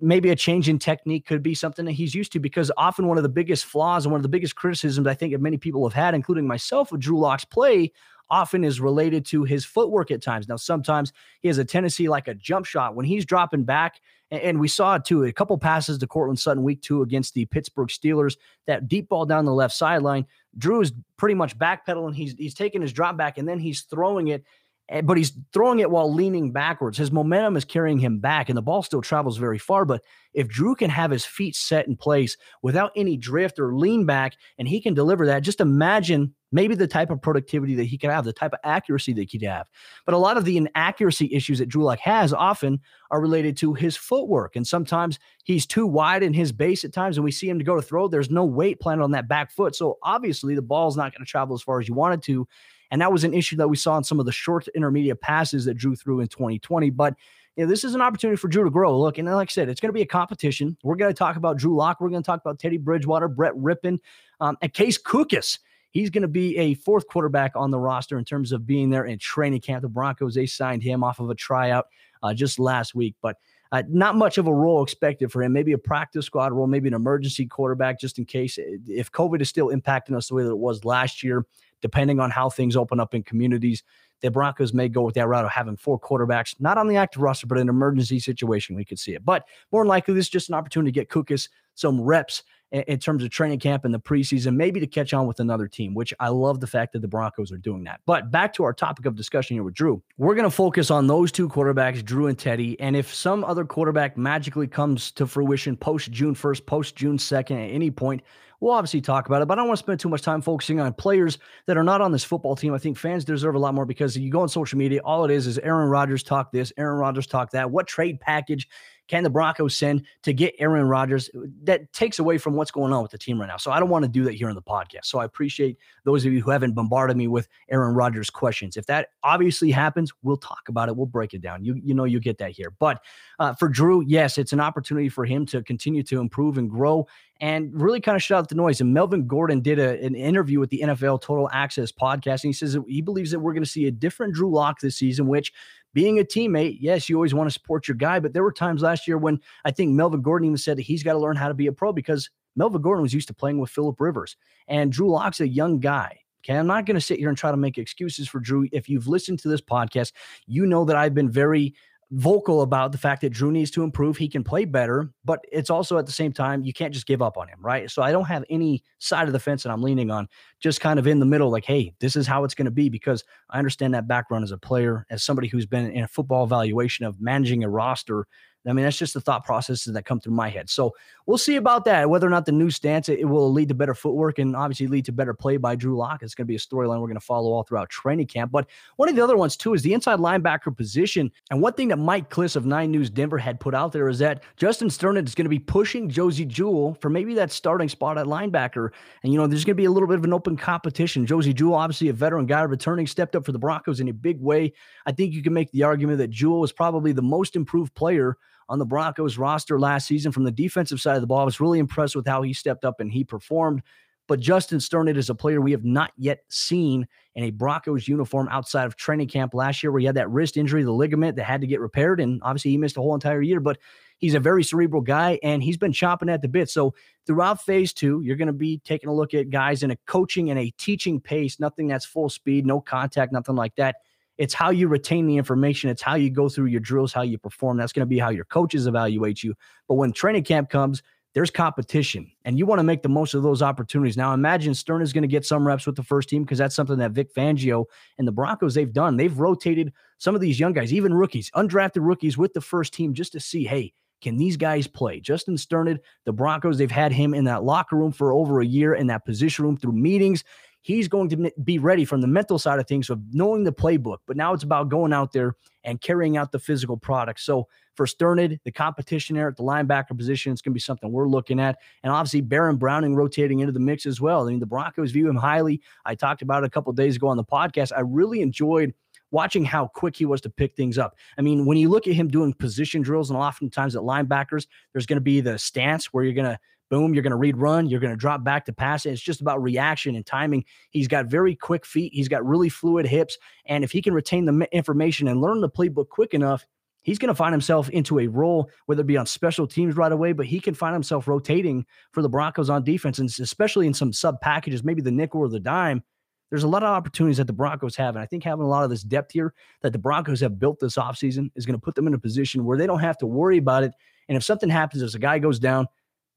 maybe 0.00 0.30
a 0.30 0.36
change 0.36 0.68
in 0.68 0.78
technique 0.78 1.26
could 1.26 1.42
be 1.42 1.54
something 1.54 1.84
that 1.84 1.92
he's 1.92 2.14
used 2.14 2.32
to 2.32 2.40
because 2.40 2.72
often 2.76 3.06
one 3.06 3.18
of 3.18 3.22
the 3.22 3.28
biggest 3.28 3.66
flaws 3.66 4.04
and 4.04 4.12
one 4.12 4.18
of 4.18 4.22
the 4.22 4.28
biggest 4.28 4.56
criticisms 4.56 5.06
I 5.06 5.14
think 5.14 5.32
that 5.32 5.40
many 5.40 5.58
people 5.58 5.86
have 5.86 5.94
had, 5.94 6.14
including 6.14 6.46
myself, 6.46 6.92
of 6.92 7.00
Drew 7.00 7.18
Lock's 7.18 7.44
play 7.44 7.92
often 8.28 8.64
is 8.64 8.80
related 8.80 9.24
to 9.26 9.44
his 9.44 9.64
footwork 9.64 10.10
at 10.10 10.22
times. 10.22 10.48
Now, 10.48 10.56
sometimes 10.56 11.12
he 11.40 11.48
has 11.48 11.58
a 11.58 11.64
tendency 11.64 12.08
like 12.08 12.28
a 12.28 12.34
jump 12.34 12.66
shot 12.66 12.94
when 12.94 13.06
he's 13.06 13.24
dropping 13.24 13.64
back. 13.64 14.00
And 14.32 14.58
we 14.58 14.66
saw 14.66 14.96
it 14.96 15.04
too 15.04 15.22
a 15.22 15.32
couple 15.32 15.56
passes 15.56 15.98
to 15.98 16.06
Courtland 16.08 16.40
Sutton 16.40 16.64
week 16.64 16.82
two 16.82 17.02
against 17.02 17.34
the 17.34 17.44
Pittsburgh 17.44 17.88
Steelers. 17.88 18.36
That 18.66 18.88
deep 18.88 19.08
ball 19.08 19.24
down 19.24 19.44
the 19.44 19.54
left 19.54 19.72
sideline. 19.72 20.26
Drew 20.58 20.80
is 20.80 20.92
pretty 21.16 21.36
much 21.36 21.56
backpedaling. 21.56 22.12
He's 22.12 22.34
he's 22.36 22.54
taking 22.54 22.82
his 22.82 22.92
drop 22.92 23.16
back 23.16 23.38
and 23.38 23.48
then 23.48 23.60
he's 23.60 23.82
throwing 23.82 24.28
it 24.28 24.44
Eh, 24.88 25.00
but 25.00 25.16
he's 25.16 25.32
throwing 25.52 25.80
it 25.80 25.90
while 25.90 26.12
leaning 26.12 26.52
backwards. 26.52 26.96
His 26.96 27.10
momentum 27.10 27.56
is 27.56 27.64
carrying 27.64 27.98
him 27.98 28.20
back, 28.20 28.48
and 28.48 28.56
the 28.56 28.62
ball 28.62 28.82
still 28.82 29.02
travels 29.02 29.36
very 29.36 29.58
far. 29.58 29.84
But 29.84 30.02
if 30.32 30.46
Drew 30.46 30.76
can 30.76 30.90
have 30.90 31.10
his 31.10 31.24
feet 31.24 31.56
set 31.56 31.88
in 31.88 31.96
place 31.96 32.36
without 32.62 32.92
any 32.94 33.16
drift 33.16 33.58
or 33.58 33.74
lean 33.74 34.06
back, 34.06 34.34
and 34.58 34.68
he 34.68 34.80
can 34.80 34.94
deliver 34.94 35.26
that, 35.26 35.42
just 35.42 35.60
imagine 35.60 36.34
maybe 36.52 36.76
the 36.76 36.86
type 36.86 37.10
of 37.10 37.20
productivity 37.20 37.74
that 37.74 37.84
he 37.84 37.98
could 37.98 38.10
have, 38.10 38.24
the 38.24 38.32
type 38.32 38.52
of 38.52 38.60
accuracy 38.62 39.12
that 39.14 39.28
he'd 39.30 39.42
have. 39.42 39.68
But 40.04 40.14
a 40.14 40.18
lot 40.18 40.36
of 40.36 40.44
the 40.44 40.56
inaccuracy 40.56 41.34
issues 41.34 41.58
that 41.58 41.68
Drew 41.68 41.82
Lock 41.82 41.98
has 41.98 42.32
often 42.32 42.80
are 43.10 43.20
related 43.20 43.56
to 43.58 43.74
his 43.74 43.96
footwork. 43.96 44.54
And 44.54 44.64
sometimes 44.64 45.18
he's 45.42 45.66
too 45.66 45.86
wide 45.86 46.22
in 46.22 46.32
his 46.32 46.52
base 46.52 46.84
at 46.84 46.92
times, 46.92 47.16
and 47.16 47.24
we 47.24 47.32
see 47.32 47.48
him 47.48 47.58
to 47.58 47.64
go 47.64 47.74
to 47.74 47.82
throw. 47.82 48.06
There's 48.06 48.30
no 48.30 48.44
weight 48.44 48.78
planted 48.78 49.02
on 49.02 49.10
that 49.12 49.26
back 49.26 49.50
foot. 49.50 49.74
So 49.74 49.98
obviously 50.04 50.54
the 50.54 50.62
ball's 50.62 50.96
not 50.96 51.12
going 51.12 51.24
to 51.24 51.30
travel 51.30 51.56
as 51.56 51.62
far 51.62 51.80
as 51.80 51.88
you 51.88 51.94
want 51.94 52.14
it 52.14 52.22
to. 52.26 52.46
And 52.90 53.00
that 53.00 53.12
was 53.12 53.24
an 53.24 53.34
issue 53.34 53.56
that 53.56 53.68
we 53.68 53.76
saw 53.76 53.96
in 53.96 54.04
some 54.04 54.20
of 54.20 54.26
the 54.26 54.32
short 54.32 54.68
intermediate 54.68 55.20
passes 55.20 55.64
that 55.64 55.74
Drew 55.74 55.96
threw 55.96 56.20
in 56.20 56.28
2020. 56.28 56.90
But 56.90 57.14
you 57.56 57.64
know, 57.64 57.70
this 57.70 57.84
is 57.84 57.94
an 57.94 58.02
opportunity 58.02 58.36
for 58.36 58.48
Drew 58.48 58.64
to 58.64 58.70
grow. 58.70 58.98
Look, 58.98 59.18
and 59.18 59.26
like 59.28 59.48
I 59.48 59.52
said, 59.52 59.68
it's 59.68 59.80
going 59.80 59.88
to 59.88 59.94
be 59.94 60.02
a 60.02 60.06
competition. 60.06 60.76
We're 60.82 60.96
going 60.96 61.12
to 61.12 61.18
talk 61.18 61.36
about 61.36 61.56
Drew 61.56 61.74
Lock. 61.74 62.00
We're 62.00 62.10
going 62.10 62.22
to 62.22 62.26
talk 62.26 62.40
about 62.40 62.58
Teddy 62.58 62.76
Bridgewater, 62.76 63.28
Brett 63.28 63.54
Rypien, 63.54 63.98
um, 64.40 64.56
and 64.60 64.72
Case 64.72 65.00
Cookus. 65.00 65.58
He's 65.90 66.10
going 66.10 66.22
to 66.22 66.28
be 66.28 66.58
a 66.58 66.74
fourth 66.74 67.06
quarterback 67.08 67.52
on 67.56 67.70
the 67.70 67.78
roster 67.78 68.18
in 68.18 68.24
terms 68.24 68.52
of 68.52 68.66
being 68.66 68.90
there 68.90 69.06
in 69.06 69.18
training 69.18 69.62
camp. 69.62 69.80
The 69.80 69.88
Broncos, 69.88 70.34
they 70.34 70.44
signed 70.44 70.82
him 70.82 71.02
off 71.02 71.20
of 71.20 71.30
a 71.30 71.34
tryout 71.34 71.86
uh, 72.22 72.34
just 72.34 72.58
last 72.58 72.94
week, 72.94 73.14
but 73.22 73.36
uh, 73.72 73.82
not 73.88 74.14
much 74.14 74.36
of 74.36 74.46
a 74.46 74.52
role 74.52 74.82
expected 74.82 75.32
for 75.32 75.42
him. 75.42 75.54
Maybe 75.54 75.72
a 75.72 75.78
practice 75.78 76.26
squad 76.26 76.52
role, 76.52 76.66
maybe 76.66 76.88
an 76.88 76.94
emergency 76.94 77.46
quarterback 77.46 77.98
just 77.98 78.18
in 78.18 78.26
case 78.26 78.58
if 78.58 79.10
COVID 79.10 79.40
is 79.40 79.48
still 79.48 79.68
impacting 79.68 80.14
us 80.14 80.28
the 80.28 80.34
way 80.34 80.42
that 80.44 80.50
it 80.50 80.58
was 80.58 80.84
last 80.84 81.22
year 81.22 81.46
depending 81.82 82.20
on 82.20 82.30
how 82.30 82.48
things 82.48 82.76
open 82.76 83.00
up 83.00 83.14
in 83.14 83.22
communities, 83.22 83.82
the 84.22 84.30
Broncos 84.30 84.72
may 84.72 84.88
go 84.88 85.02
with 85.02 85.14
that 85.14 85.28
route 85.28 85.44
of 85.44 85.50
having 85.50 85.76
four 85.76 86.00
quarterbacks, 86.00 86.54
not 86.58 86.78
on 86.78 86.88
the 86.88 86.96
active 86.96 87.20
roster, 87.20 87.46
but 87.46 87.58
in 87.58 87.62
an 87.62 87.68
emergency 87.68 88.18
situation. 88.18 88.74
We 88.74 88.84
could 88.84 88.98
see 88.98 89.14
it. 89.14 89.24
But 89.24 89.44
more 89.72 89.82
than 89.82 89.88
likely, 89.88 90.14
this 90.14 90.26
is 90.26 90.30
just 90.30 90.48
an 90.48 90.54
opportunity 90.54 90.90
to 90.90 90.94
get 90.94 91.10
Cookus 91.10 91.48
some 91.74 92.00
reps 92.00 92.42
in 92.72 92.98
terms 92.98 93.22
of 93.22 93.30
training 93.30 93.60
camp 93.60 93.84
in 93.84 93.92
the 93.92 94.00
preseason, 94.00 94.56
maybe 94.56 94.80
to 94.80 94.86
catch 94.86 95.14
on 95.14 95.26
with 95.26 95.40
another 95.40 95.68
team, 95.68 95.94
which 95.94 96.12
I 96.18 96.28
love 96.28 96.60
the 96.60 96.66
fact 96.66 96.92
that 96.92 97.00
the 97.00 97.08
Broncos 97.08 97.52
are 97.52 97.58
doing 97.58 97.84
that. 97.84 98.00
But 98.06 98.30
back 98.30 98.52
to 98.54 98.64
our 98.64 98.72
topic 98.72 99.06
of 99.06 99.14
discussion 99.14 99.56
here 99.56 99.62
with 99.62 99.74
Drew, 99.74 100.02
we're 100.18 100.34
going 100.34 100.44
to 100.44 100.50
focus 100.50 100.90
on 100.90 101.06
those 101.06 101.30
two 101.30 101.48
quarterbacks, 101.48 102.04
Drew 102.04 102.26
and 102.26 102.38
Teddy. 102.38 102.78
And 102.80 102.96
if 102.96 103.14
some 103.14 103.44
other 103.44 103.64
quarterback 103.64 104.16
magically 104.16 104.66
comes 104.66 105.12
to 105.12 105.26
fruition 105.26 105.76
post 105.76 106.10
June 106.10 106.34
1st, 106.34 106.66
post 106.66 106.96
June 106.96 107.18
2nd, 107.18 107.52
at 107.52 107.72
any 107.72 107.90
point, 107.90 108.22
we'll 108.60 108.72
obviously 108.72 109.00
talk 109.00 109.26
about 109.26 109.42
it. 109.42 109.48
But 109.48 109.58
I 109.58 109.62
don't 109.62 109.68
want 109.68 109.78
to 109.78 109.84
spend 109.84 110.00
too 110.00 110.08
much 110.08 110.22
time 110.22 110.40
focusing 110.40 110.80
on 110.80 110.92
players 110.94 111.38
that 111.66 111.76
are 111.76 111.84
not 111.84 112.00
on 112.00 112.12
this 112.12 112.24
football 112.24 112.56
team. 112.56 112.74
I 112.74 112.78
think 112.78 112.96
fans 112.96 113.24
deserve 113.24 113.54
a 113.54 113.58
lot 113.58 113.74
more 113.74 113.86
because 113.86 114.16
you 114.16 114.30
go 114.30 114.40
on 114.40 114.48
social 114.48 114.78
media, 114.78 115.00
all 115.04 115.24
it 115.24 115.30
is 115.30 115.46
is 115.46 115.58
Aaron 115.58 115.88
Rodgers 115.88 116.22
talk 116.22 116.52
this, 116.52 116.72
Aaron 116.76 116.98
Rodgers 116.98 117.26
talk 117.26 117.50
that. 117.52 117.70
What 117.70 117.86
trade 117.86 118.20
package 118.20 118.68
can 119.08 119.22
the 119.22 119.30
Broncos 119.30 119.76
send 119.76 120.04
to 120.22 120.32
get 120.32 120.54
Aaron 120.58 120.88
Rodgers? 120.88 121.30
That 121.64 121.92
takes 121.92 122.18
away 122.18 122.38
from 122.38 122.54
what's 122.54 122.70
going 122.70 122.92
on 122.92 123.02
with 123.02 123.12
the 123.12 123.18
team 123.18 123.40
right 123.40 123.46
now. 123.46 123.56
So 123.56 123.70
I 123.70 123.78
don't 123.78 123.88
want 123.88 124.04
to 124.04 124.08
do 124.08 124.24
that 124.24 124.34
here 124.34 124.48
in 124.48 124.54
the 124.54 124.62
podcast. 124.62 125.04
So 125.04 125.18
I 125.18 125.24
appreciate 125.24 125.78
those 126.04 126.24
of 126.24 126.32
you 126.32 126.42
who 126.42 126.50
haven't 126.50 126.72
bombarded 126.72 127.16
me 127.16 127.28
with 127.28 127.48
Aaron 127.70 127.94
Rodgers 127.94 128.30
questions. 128.30 128.76
If 128.76 128.86
that 128.86 129.10
obviously 129.22 129.70
happens, 129.70 130.12
we'll 130.22 130.36
talk 130.36 130.68
about 130.68 130.88
it. 130.88 130.96
We'll 130.96 131.06
break 131.06 131.34
it 131.34 131.40
down. 131.40 131.64
You 131.64 131.80
you 131.82 131.94
know 131.94 132.04
you 132.04 132.20
get 132.20 132.38
that 132.38 132.50
here. 132.50 132.70
But 132.78 133.02
uh, 133.38 133.54
for 133.54 133.68
Drew, 133.68 134.02
yes, 134.06 134.38
it's 134.38 134.52
an 134.52 134.60
opportunity 134.60 135.08
for 135.08 135.24
him 135.24 135.46
to 135.46 135.62
continue 135.62 136.02
to 136.04 136.20
improve 136.20 136.58
and 136.58 136.70
grow 136.70 137.06
and 137.40 137.70
really 137.74 138.00
kind 138.00 138.16
of 138.16 138.22
shut 138.22 138.38
out 138.38 138.48
the 138.48 138.54
noise. 138.54 138.80
And 138.80 138.94
Melvin 138.94 139.26
Gordon 139.26 139.60
did 139.60 139.78
a, 139.78 140.02
an 140.02 140.14
interview 140.14 140.58
with 140.58 140.70
the 140.70 140.80
NFL 140.80 141.20
Total 141.20 141.48
Access 141.52 141.92
podcast, 141.92 142.44
and 142.44 142.48
he 142.48 142.52
says 142.52 142.76
he 142.88 143.02
believes 143.02 143.30
that 143.30 143.40
we're 143.40 143.52
going 143.52 143.64
to 143.64 143.70
see 143.70 143.86
a 143.86 143.90
different 143.90 144.34
Drew 144.34 144.50
Lock 144.50 144.80
this 144.80 144.96
season, 144.96 145.26
which 145.26 145.52
being 145.96 146.18
a 146.18 146.24
teammate, 146.24 146.76
yes, 146.78 147.08
you 147.08 147.16
always 147.16 147.32
want 147.32 147.48
to 147.48 147.54
support 147.54 147.88
your 147.88 147.94
guy, 147.94 148.20
but 148.20 148.34
there 148.34 148.42
were 148.42 148.52
times 148.52 148.82
last 148.82 149.08
year 149.08 149.16
when 149.16 149.40
I 149.64 149.70
think 149.70 149.92
Melvin 149.92 150.20
Gordon 150.20 150.44
even 150.44 150.58
said 150.58 150.76
that 150.76 150.82
he's 150.82 151.02
got 151.02 151.14
to 151.14 151.18
learn 151.18 151.36
how 151.36 151.48
to 151.48 151.54
be 151.54 151.68
a 151.68 151.72
pro 151.72 151.90
because 151.90 152.28
Melvin 152.54 152.82
Gordon 152.82 153.00
was 153.00 153.14
used 153.14 153.28
to 153.28 153.34
playing 153.34 153.60
with 153.60 153.70
Philip 153.70 153.98
Rivers, 153.98 154.36
and 154.68 154.92
Drew 154.92 155.10
Lock's 155.10 155.40
a 155.40 155.48
young 155.48 155.80
guy. 155.80 156.18
Okay, 156.44 156.58
I'm 156.58 156.66
not 156.66 156.84
going 156.84 156.96
to 156.96 157.00
sit 157.00 157.18
here 157.18 157.30
and 157.30 157.38
try 157.38 157.50
to 157.50 157.56
make 157.56 157.78
excuses 157.78 158.28
for 158.28 158.40
Drew. 158.40 158.68
If 158.72 158.90
you've 158.90 159.08
listened 159.08 159.38
to 159.38 159.48
this 159.48 159.62
podcast, 159.62 160.12
you 160.46 160.66
know 160.66 160.84
that 160.84 160.96
I've 160.96 161.14
been 161.14 161.30
very 161.30 161.74
vocal 162.12 162.62
about 162.62 162.92
the 162.92 162.98
fact 162.98 163.22
that 163.22 163.30
Drew 163.30 163.50
needs 163.50 163.70
to 163.72 163.82
improve. 163.82 164.16
He 164.16 164.28
can 164.28 164.44
play 164.44 164.64
better, 164.64 165.10
but 165.24 165.44
it's 165.50 165.70
also 165.70 165.98
at 165.98 166.06
the 166.06 166.12
same 166.12 166.32
time, 166.32 166.62
you 166.62 166.72
can't 166.72 166.94
just 166.94 167.06
give 167.06 167.20
up 167.20 167.36
on 167.36 167.48
him, 167.48 167.58
right? 167.60 167.90
So 167.90 168.02
I 168.02 168.12
don't 168.12 168.26
have 168.26 168.44
any 168.48 168.82
side 168.98 169.26
of 169.26 169.32
the 169.32 169.40
fence 169.40 169.64
that 169.64 169.72
I'm 169.72 169.82
leaning 169.82 170.10
on, 170.10 170.28
just 170.60 170.80
kind 170.80 170.98
of 170.98 171.06
in 171.06 171.18
the 171.18 171.26
middle, 171.26 171.50
like, 171.50 171.64
hey, 171.64 171.94
this 171.98 172.14
is 172.14 172.26
how 172.26 172.44
it's 172.44 172.54
going 172.54 172.66
to 172.66 172.70
be 172.70 172.88
because 172.88 173.24
I 173.50 173.58
understand 173.58 173.94
that 173.94 174.06
background 174.06 174.44
as 174.44 174.52
a 174.52 174.58
player, 174.58 175.04
as 175.10 175.24
somebody 175.24 175.48
who's 175.48 175.66
been 175.66 175.90
in 175.90 176.04
a 176.04 176.08
football 176.08 176.44
evaluation 176.44 177.06
of 177.06 177.20
managing 177.20 177.64
a 177.64 177.68
roster 177.68 178.26
I 178.66 178.72
mean, 178.72 178.84
that's 178.84 178.98
just 178.98 179.14
the 179.14 179.20
thought 179.20 179.44
processes 179.44 179.92
that 179.92 180.04
come 180.04 180.20
through 180.20 180.34
my 180.34 180.48
head. 180.48 180.68
So 180.68 180.94
we'll 181.26 181.38
see 181.38 181.56
about 181.56 181.84
that. 181.84 182.08
Whether 182.10 182.26
or 182.26 182.30
not 182.30 182.46
the 182.46 182.52
new 182.52 182.70
stance 182.70 183.08
it, 183.08 183.28
will 183.28 183.52
lead 183.52 183.68
to 183.68 183.74
better 183.74 183.94
footwork 183.94 184.38
and 184.38 184.56
obviously 184.56 184.86
lead 184.86 185.04
to 185.06 185.12
better 185.12 185.34
play 185.34 185.56
by 185.56 185.76
Drew 185.76 185.96
Lock. 185.96 186.22
It's 186.22 186.34
going 186.34 186.46
to 186.46 186.48
be 186.48 186.56
a 186.56 186.58
storyline 186.58 187.00
we're 187.00 187.08
going 187.08 187.14
to 187.14 187.20
follow 187.20 187.52
all 187.52 187.62
throughout 187.62 187.90
training 187.90 188.26
camp. 188.26 188.50
But 188.50 188.66
one 188.96 189.08
of 189.08 189.16
the 189.16 189.22
other 189.22 189.36
ones 189.36 189.56
too 189.56 189.74
is 189.74 189.82
the 189.82 189.94
inside 189.94 190.18
linebacker 190.18 190.76
position. 190.76 191.30
And 191.50 191.60
one 191.60 191.74
thing 191.74 191.88
that 191.88 191.98
Mike 191.98 192.30
Klis 192.30 192.56
of 192.56 192.66
Nine 192.66 192.90
News 192.90 193.10
Denver 193.10 193.38
had 193.38 193.60
put 193.60 193.74
out 193.74 193.92
there 193.92 194.08
is 194.08 194.18
that 194.18 194.42
Justin 194.56 194.88
Strnad 194.88 195.26
is 195.26 195.34
going 195.34 195.44
to 195.44 195.50
be 195.50 195.58
pushing 195.58 196.08
Josey 196.08 196.44
Jewell 196.44 196.96
for 197.00 197.10
maybe 197.10 197.34
that 197.34 197.52
starting 197.52 197.88
spot 197.88 198.18
at 198.18 198.26
linebacker. 198.26 198.90
And 199.22 199.32
you 199.32 199.38
know, 199.38 199.46
there's 199.46 199.64
going 199.64 199.76
to 199.76 199.80
be 199.80 199.84
a 199.84 199.90
little 199.90 200.08
bit 200.08 200.18
of 200.18 200.24
an 200.24 200.32
open 200.32 200.56
competition. 200.56 201.26
Josey 201.26 201.52
Jewell, 201.52 201.74
obviously 201.74 202.08
a 202.08 202.12
veteran 202.12 202.46
guy, 202.46 202.62
returning, 202.62 203.06
stepped 203.06 203.36
up 203.36 203.44
for 203.44 203.52
the 203.52 203.58
Broncos 203.58 204.00
in 204.00 204.08
a 204.08 204.12
big 204.12 204.40
way. 204.40 204.72
I 205.06 205.12
think 205.12 205.34
you 205.34 205.42
can 205.42 205.52
make 205.52 205.70
the 205.72 205.82
argument 205.82 206.18
that 206.18 206.30
Jewell 206.30 206.64
is 206.64 206.72
probably 206.72 207.12
the 207.12 207.22
most 207.22 207.56
improved 207.56 207.94
player 207.94 208.36
on 208.68 208.78
the 208.78 208.86
Broncos 208.86 209.38
roster 209.38 209.78
last 209.78 210.06
season 210.06 210.32
from 210.32 210.44
the 210.44 210.50
defensive 210.50 211.00
side 211.00 211.16
of 211.16 211.20
the 211.20 211.26
ball. 211.26 211.40
I 211.40 211.44
was 211.44 211.60
really 211.60 211.78
impressed 211.78 212.16
with 212.16 212.26
how 212.26 212.42
he 212.42 212.52
stepped 212.52 212.84
up 212.84 213.00
and 213.00 213.10
he 213.10 213.24
performed. 213.24 213.82
But 214.28 214.40
Justin 214.40 214.78
Strnad 214.78 215.16
is 215.16 215.30
a 215.30 215.34
player 215.34 215.60
we 215.60 215.70
have 215.70 215.84
not 215.84 216.10
yet 216.16 216.40
seen 216.48 217.06
in 217.36 217.44
a 217.44 217.50
Broncos 217.50 218.08
uniform 218.08 218.48
outside 218.50 218.86
of 218.86 218.96
training 218.96 219.28
camp 219.28 219.54
last 219.54 219.82
year, 219.82 219.92
where 219.92 220.00
he 220.00 220.06
had 220.06 220.16
that 220.16 220.30
wrist 220.30 220.56
injury, 220.56 220.82
the 220.82 220.90
ligament 220.90 221.36
that 221.36 221.44
had 221.44 221.60
to 221.60 221.66
get 221.66 221.80
repaired. 221.80 222.20
And 222.20 222.40
obviously, 222.42 222.72
he 222.72 222.78
missed 222.78 222.96
a 222.96 223.00
whole 223.00 223.14
entire 223.14 223.42
year, 223.42 223.60
but 223.60 223.78
he's 224.18 224.34
a 224.34 224.40
very 224.40 224.64
cerebral 224.64 225.02
guy 225.02 225.38
and 225.42 225.62
he's 225.62 225.76
been 225.76 225.92
chopping 225.92 226.28
at 226.28 226.42
the 226.42 226.48
bit. 226.48 226.68
So, 226.68 226.94
throughout 227.26 227.62
phase 227.62 227.92
two, 227.92 228.20
you're 228.22 228.36
going 228.36 228.46
to 228.46 228.52
be 228.52 228.78
taking 228.78 229.08
a 229.08 229.14
look 229.14 229.32
at 229.32 229.50
guys 229.50 229.82
in 229.82 229.92
a 229.92 229.96
coaching 230.06 230.50
and 230.50 230.58
a 230.58 230.70
teaching 230.76 231.20
pace, 231.20 231.60
nothing 231.60 231.86
that's 231.86 232.06
full 232.06 232.28
speed, 232.28 232.66
no 232.66 232.80
contact, 232.80 233.32
nothing 233.32 233.54
like 233.54 233.76
that. 233.76 233.96
It's 234.38 234.54
how 234.54 234.70
you 234.70 234.88
retain 234.88 235.26
the 235.26 235.36
information. 235.36 235.90
It's 235.90 236.02
how 236.02 236.14
you 236.14 236.30
go 236.30 236.48
through 236.48 236.66
your 236.66 236.80
drills, 236.80 237.12
how 237.12 237.22
you 237.22 237.38
perform. 237.38 237.76
That's 237.76 237.92
going 237.92 238.04
to 238.04 238.06
be 238.06 238.18
how 238.18 238.30
your 238.30 238.44
coaches 238.44 238.86
evaluate 238.86 239.42
you. 239.42 239.54
But 239.88 239.94
when 239.94 240.12
training 240.12 240.44
camp 240.44 240.70
comes, 240.70 241.02
there's 241.36 241.50
competition, 241.50 242.30
and 242.46 242.58
you 242.58 242.64
want 242.64 242.78
to 242.78 242.82
make 242.82 243.02
the 243.02 243.10
most 243.10 243.34
of 243.34 243.42
those 243.42 243.60
opportunities. 243.60 244.16
Now, 244.16 244.32
imagine 244.32 244.72
Strnad 244.72 245.02
is 245.02 245.12
going 245.12 245.20
to 245.20 245.28
get 245.28 245.44
some 245.44 245.66
reps 245.66 245.84
with 245.84 245.94
the 245.94 246.02
first 246.02 246.30
team 246.30 246.44
because 246.44 246.56
that's 246.56 246.74
something 246.74 246.96
that 246.96 247.10
Vic 247.10 247.34
Fangio 247.34 247.84
and 248.16 248.26
the 248.26 248.32
Broncos 248.32 248.74
they've 248.74 248.90
done. 248.90 249.18
They've 249.18 249.38
rotated 249.38 249.92
some 250.16 250.34
of 250.34 250.40
these 250.40 250.58
young 250.58 250.72
guys, 250.72 250.94
even 250.94 251.12
rookies, 251.12 251.50
undrafted 251.50 252.06
rookies, 252.06 252.38
with 252.38 252.54
the 252.54 252.62
first 252.62 252.94
team 252.94 253.12
just 253.12 253.32
to 253.32 253.40
see, 253.40 253.64
hey, 253.64 253.92
can 254.22 254.38
these 254.38 254.56
guys 254.56 254.86
play? 254.86 255.20
Justin 255.20 255.56
Strnad, 255.56 255.98
the 256.24 256.32
Broncos, 256.32 256.78
they've 256.78 256.90
had 256.90 257.12
him 257.12 257.34
in 257.34 257.44
that 257.44 257.64
locker 257.64 257.96
room 257.96 258.12
for 258.12 258.32
over 258.32 258.62
a 258.62 258.66
year 258.66 258.94
in 258.94 259.06
that 259.08 259.26
position 259.26 259.66
room 259.66 259.76
through 259.76 259.92
meetings 259.92 260.42
he's 260.86 261.08
going 261.08 261.28
to 261.28 261.52
be 261.64 261.80
ready 261.80 262.04
from 262.04 262.20
the 262.20 262.28
mental 262.28 262.60
side 262.60 262.78
of 262.78 262.86
things 262.86 263.10
of 263.10 263.20
knowing 263.32 263.64
the 263.64 263.72
playbook. 263.72 264.18
But 264.24 264.36
now 264.36 264.52
it's 264.52 264.62
about 264.62 264.88
going 264.88 265.12
out 265.12 265.32
there 265.32 265.56
and 265.82 266.00
carrying 266.00 266.36
out 266.36 266.52
the 266.52 266.60
physical 266.60 266.96
product. 266.96 267.40
So 267.40 267.66
for 267.94 268.06
Strnad, 268.06 268.60
the 268.62 268.70
competition 268.70 269.34
there 269.34 269.48
at 269.48 269.56
the 269.56 269.64
linebacker 269.64 270.16
position, 270.16 270.52
it's 270.52 270.62
going 270.62 270.70
to 270.70 270.74
be 270.74 270.80
something 270.80 271.10
we're 271.10 271.26
looking 271.26 271.58
at. 271.58 271.78
And 272.04 272.12
obviously, 272.12 272.40
Baron 272.40 272.76
Browning 272.76 273.16
rotating 273.16 273.58
into 273.58 273.72
the 273.72 273.80
mix 273.80 274.06
as 274.06 274.20
well. 274.20 274.46
I 274.46 274.50
mean, 274.50 274.60
the 274.60 274.66
Broncos 274.66 275.10
view 275.10 275.28
him 275.28 275.34
highly. 275.34 275.82
I 276.04 276.14
talked 276.14 276.42
about 276.42 276.62
it 276.62 276.68
a 276.68 276.70
couple 276.70 276.92
days 276.92 277.16
ago 277.16 277.26
on 277.26 277.36
the 277.36 277.42
podcast. 277.42 277.90
I 277.92 278.02
really 278.02 278.40
enjoyed 278.40 278.94
watching 279.32 279.64
how 279.64 279.88
quick 279.88 280.14
he 280.14 280.24
was 280.24 280.40
to 280.42 280.50
pick 280.50 280.76
things 280.76 280.98
up. 280.98 281.16
I 281.36 281.42
mean, 281.42 281.66
when 281.66 281.78
you 281.78 281.88
look 281.88 282.06
at 282.06 282.14
him 282.14 282.28
doing 282.28 282.54
position 282.54 283.02
drills, 283.02 283.28
and 283.28 283.36
oftentimes 283.36 283.96
at 283.96 284.02
linebackers, 284.02 284.68
there's 284.92 285.06
going 285.06 285.16
to 285.16 285.20
be 285.20 285.40
the 285.40 285.58
stance 285.58 286.12
where 286.12 286.22
you're 286.22 286.32
going 286.32 286.46
to 286.46 286.60
boom, 286.90 287.14
you're 287.14 287.22
going 287.22 287.30
to 287.30 287.36
read 287.36 287.56
run, 287.56 287.86
you're 287.86 288.00
going 288.00 288.12
to 288.12 288.16
drop 288.16 288.44
back 288.44 288.64
to 288.66 288.72
pass. 288.72 289.06
It's 289.06 289.20
just 289.20 289.40
about 289.40 289.62
reaction 289.62 290.16
and 290.16 290.24
timing. 290.24 290.64
He's 290.90 291.08
got 291.08 291.26
very 291.26 291.54
quick 291.54 291.84
feet, 291.84 292.12
he's 292.12 292.28
got 292.28 292.46
really 292.46 292.68
fluid 292.68 293.06
hips. 293.06 293.38
And 293.66 293.84
if 293.84 293.92
he 293.92 294.02
can 294.02 294.14
retain 294.14 294.44
the 294.44 294.68
information 294.72 295.28
and 295.28 295.40
learn 295.40 295.60
the 295.60 295.70
playbook 295.70 296.08
quick 296.08 296.34
enough, 296.34 296.66
he's 297.02 297.18
going 297.18 297.28
to 297.28 297.34
find 297.34 297.52
himself 297.52 297.88
into 297.90 298.18
a 298.18 298.26
role, 298.26 298.68
whether 298.86 299.02
it 299.02 299.06
be 299.06 299.16
on 299.16 299.26
special 299.26 299.66
teams 299.66 299.96
right 299.96 300.12
away, 300.12 300.32
but 300.32 300.46
he 300.46 300.60
can 300.60 300.74
find 300.74 300.92
himself 300.92 301.28
rotating 301.28 301.86
for 302.12 302.20
the 302.20 302.28
Broncos 302.28 302.68
on 302.68 302.82
defense, 302.82 303.18
and 303.18 303.30
especially 303.40 303.86
in 303.86 303.94
some 303.94 304.12
sub 304.12 304.40
packages, 304.40 304.82
maybe 304.82 305.02
the 305.02 305.10
nickel 305.10 305.40
or 305.40 305.48
the 305.48 305.60
dime. 305.60 306.02
There's 306.50 306.62
a 306.62 306.68
lot 306.68 306.82
of 306.84 306.88
opportunities 306.88 307.38
that 307.38 307.48
the 307.48 307.52
Broncos 307.52 307.96
have. 307.96 308.14
And 308.14 308.22
I 308.22 308.26
think 308.26 308.44
having 308.44 308.64
a 308.64 308.68
lot 308.68 308.84
of 308.84 308.90
this 308.90 309.02
depth 309.02 309.32
here 309.32 309.52
that 309.82 309.92
the 309.92 309.98
Broncos 309.98 310.40
have 310.40 310.60
built 310.60 310.78
this 310.80 310.96
offseason 310.96 311.50
is 311.56 311.66
going 311.66 311.74
to 311.74 311.84
put 311.84 311.96
them 311.96 312.06
in 312.06 312.14
a 312.14 312.18
position 312.18 312.64
where 312.64 312.78
they 312.78 312.86
don't 312.86 313.00
have 313.00 313.18
to 313.18 313.26
worry 313.26 313.58
about 313.58 313.82
it. 313.82 313.92
And 314.28 314.36
if 314.36 314.44
something 314.44 314.68
happens, 314.68 315.02
as 315.02 315.14
a 315.14 315.18
guy 315.18 315.38
goes 315.38 315.58
down, 315.58 315.88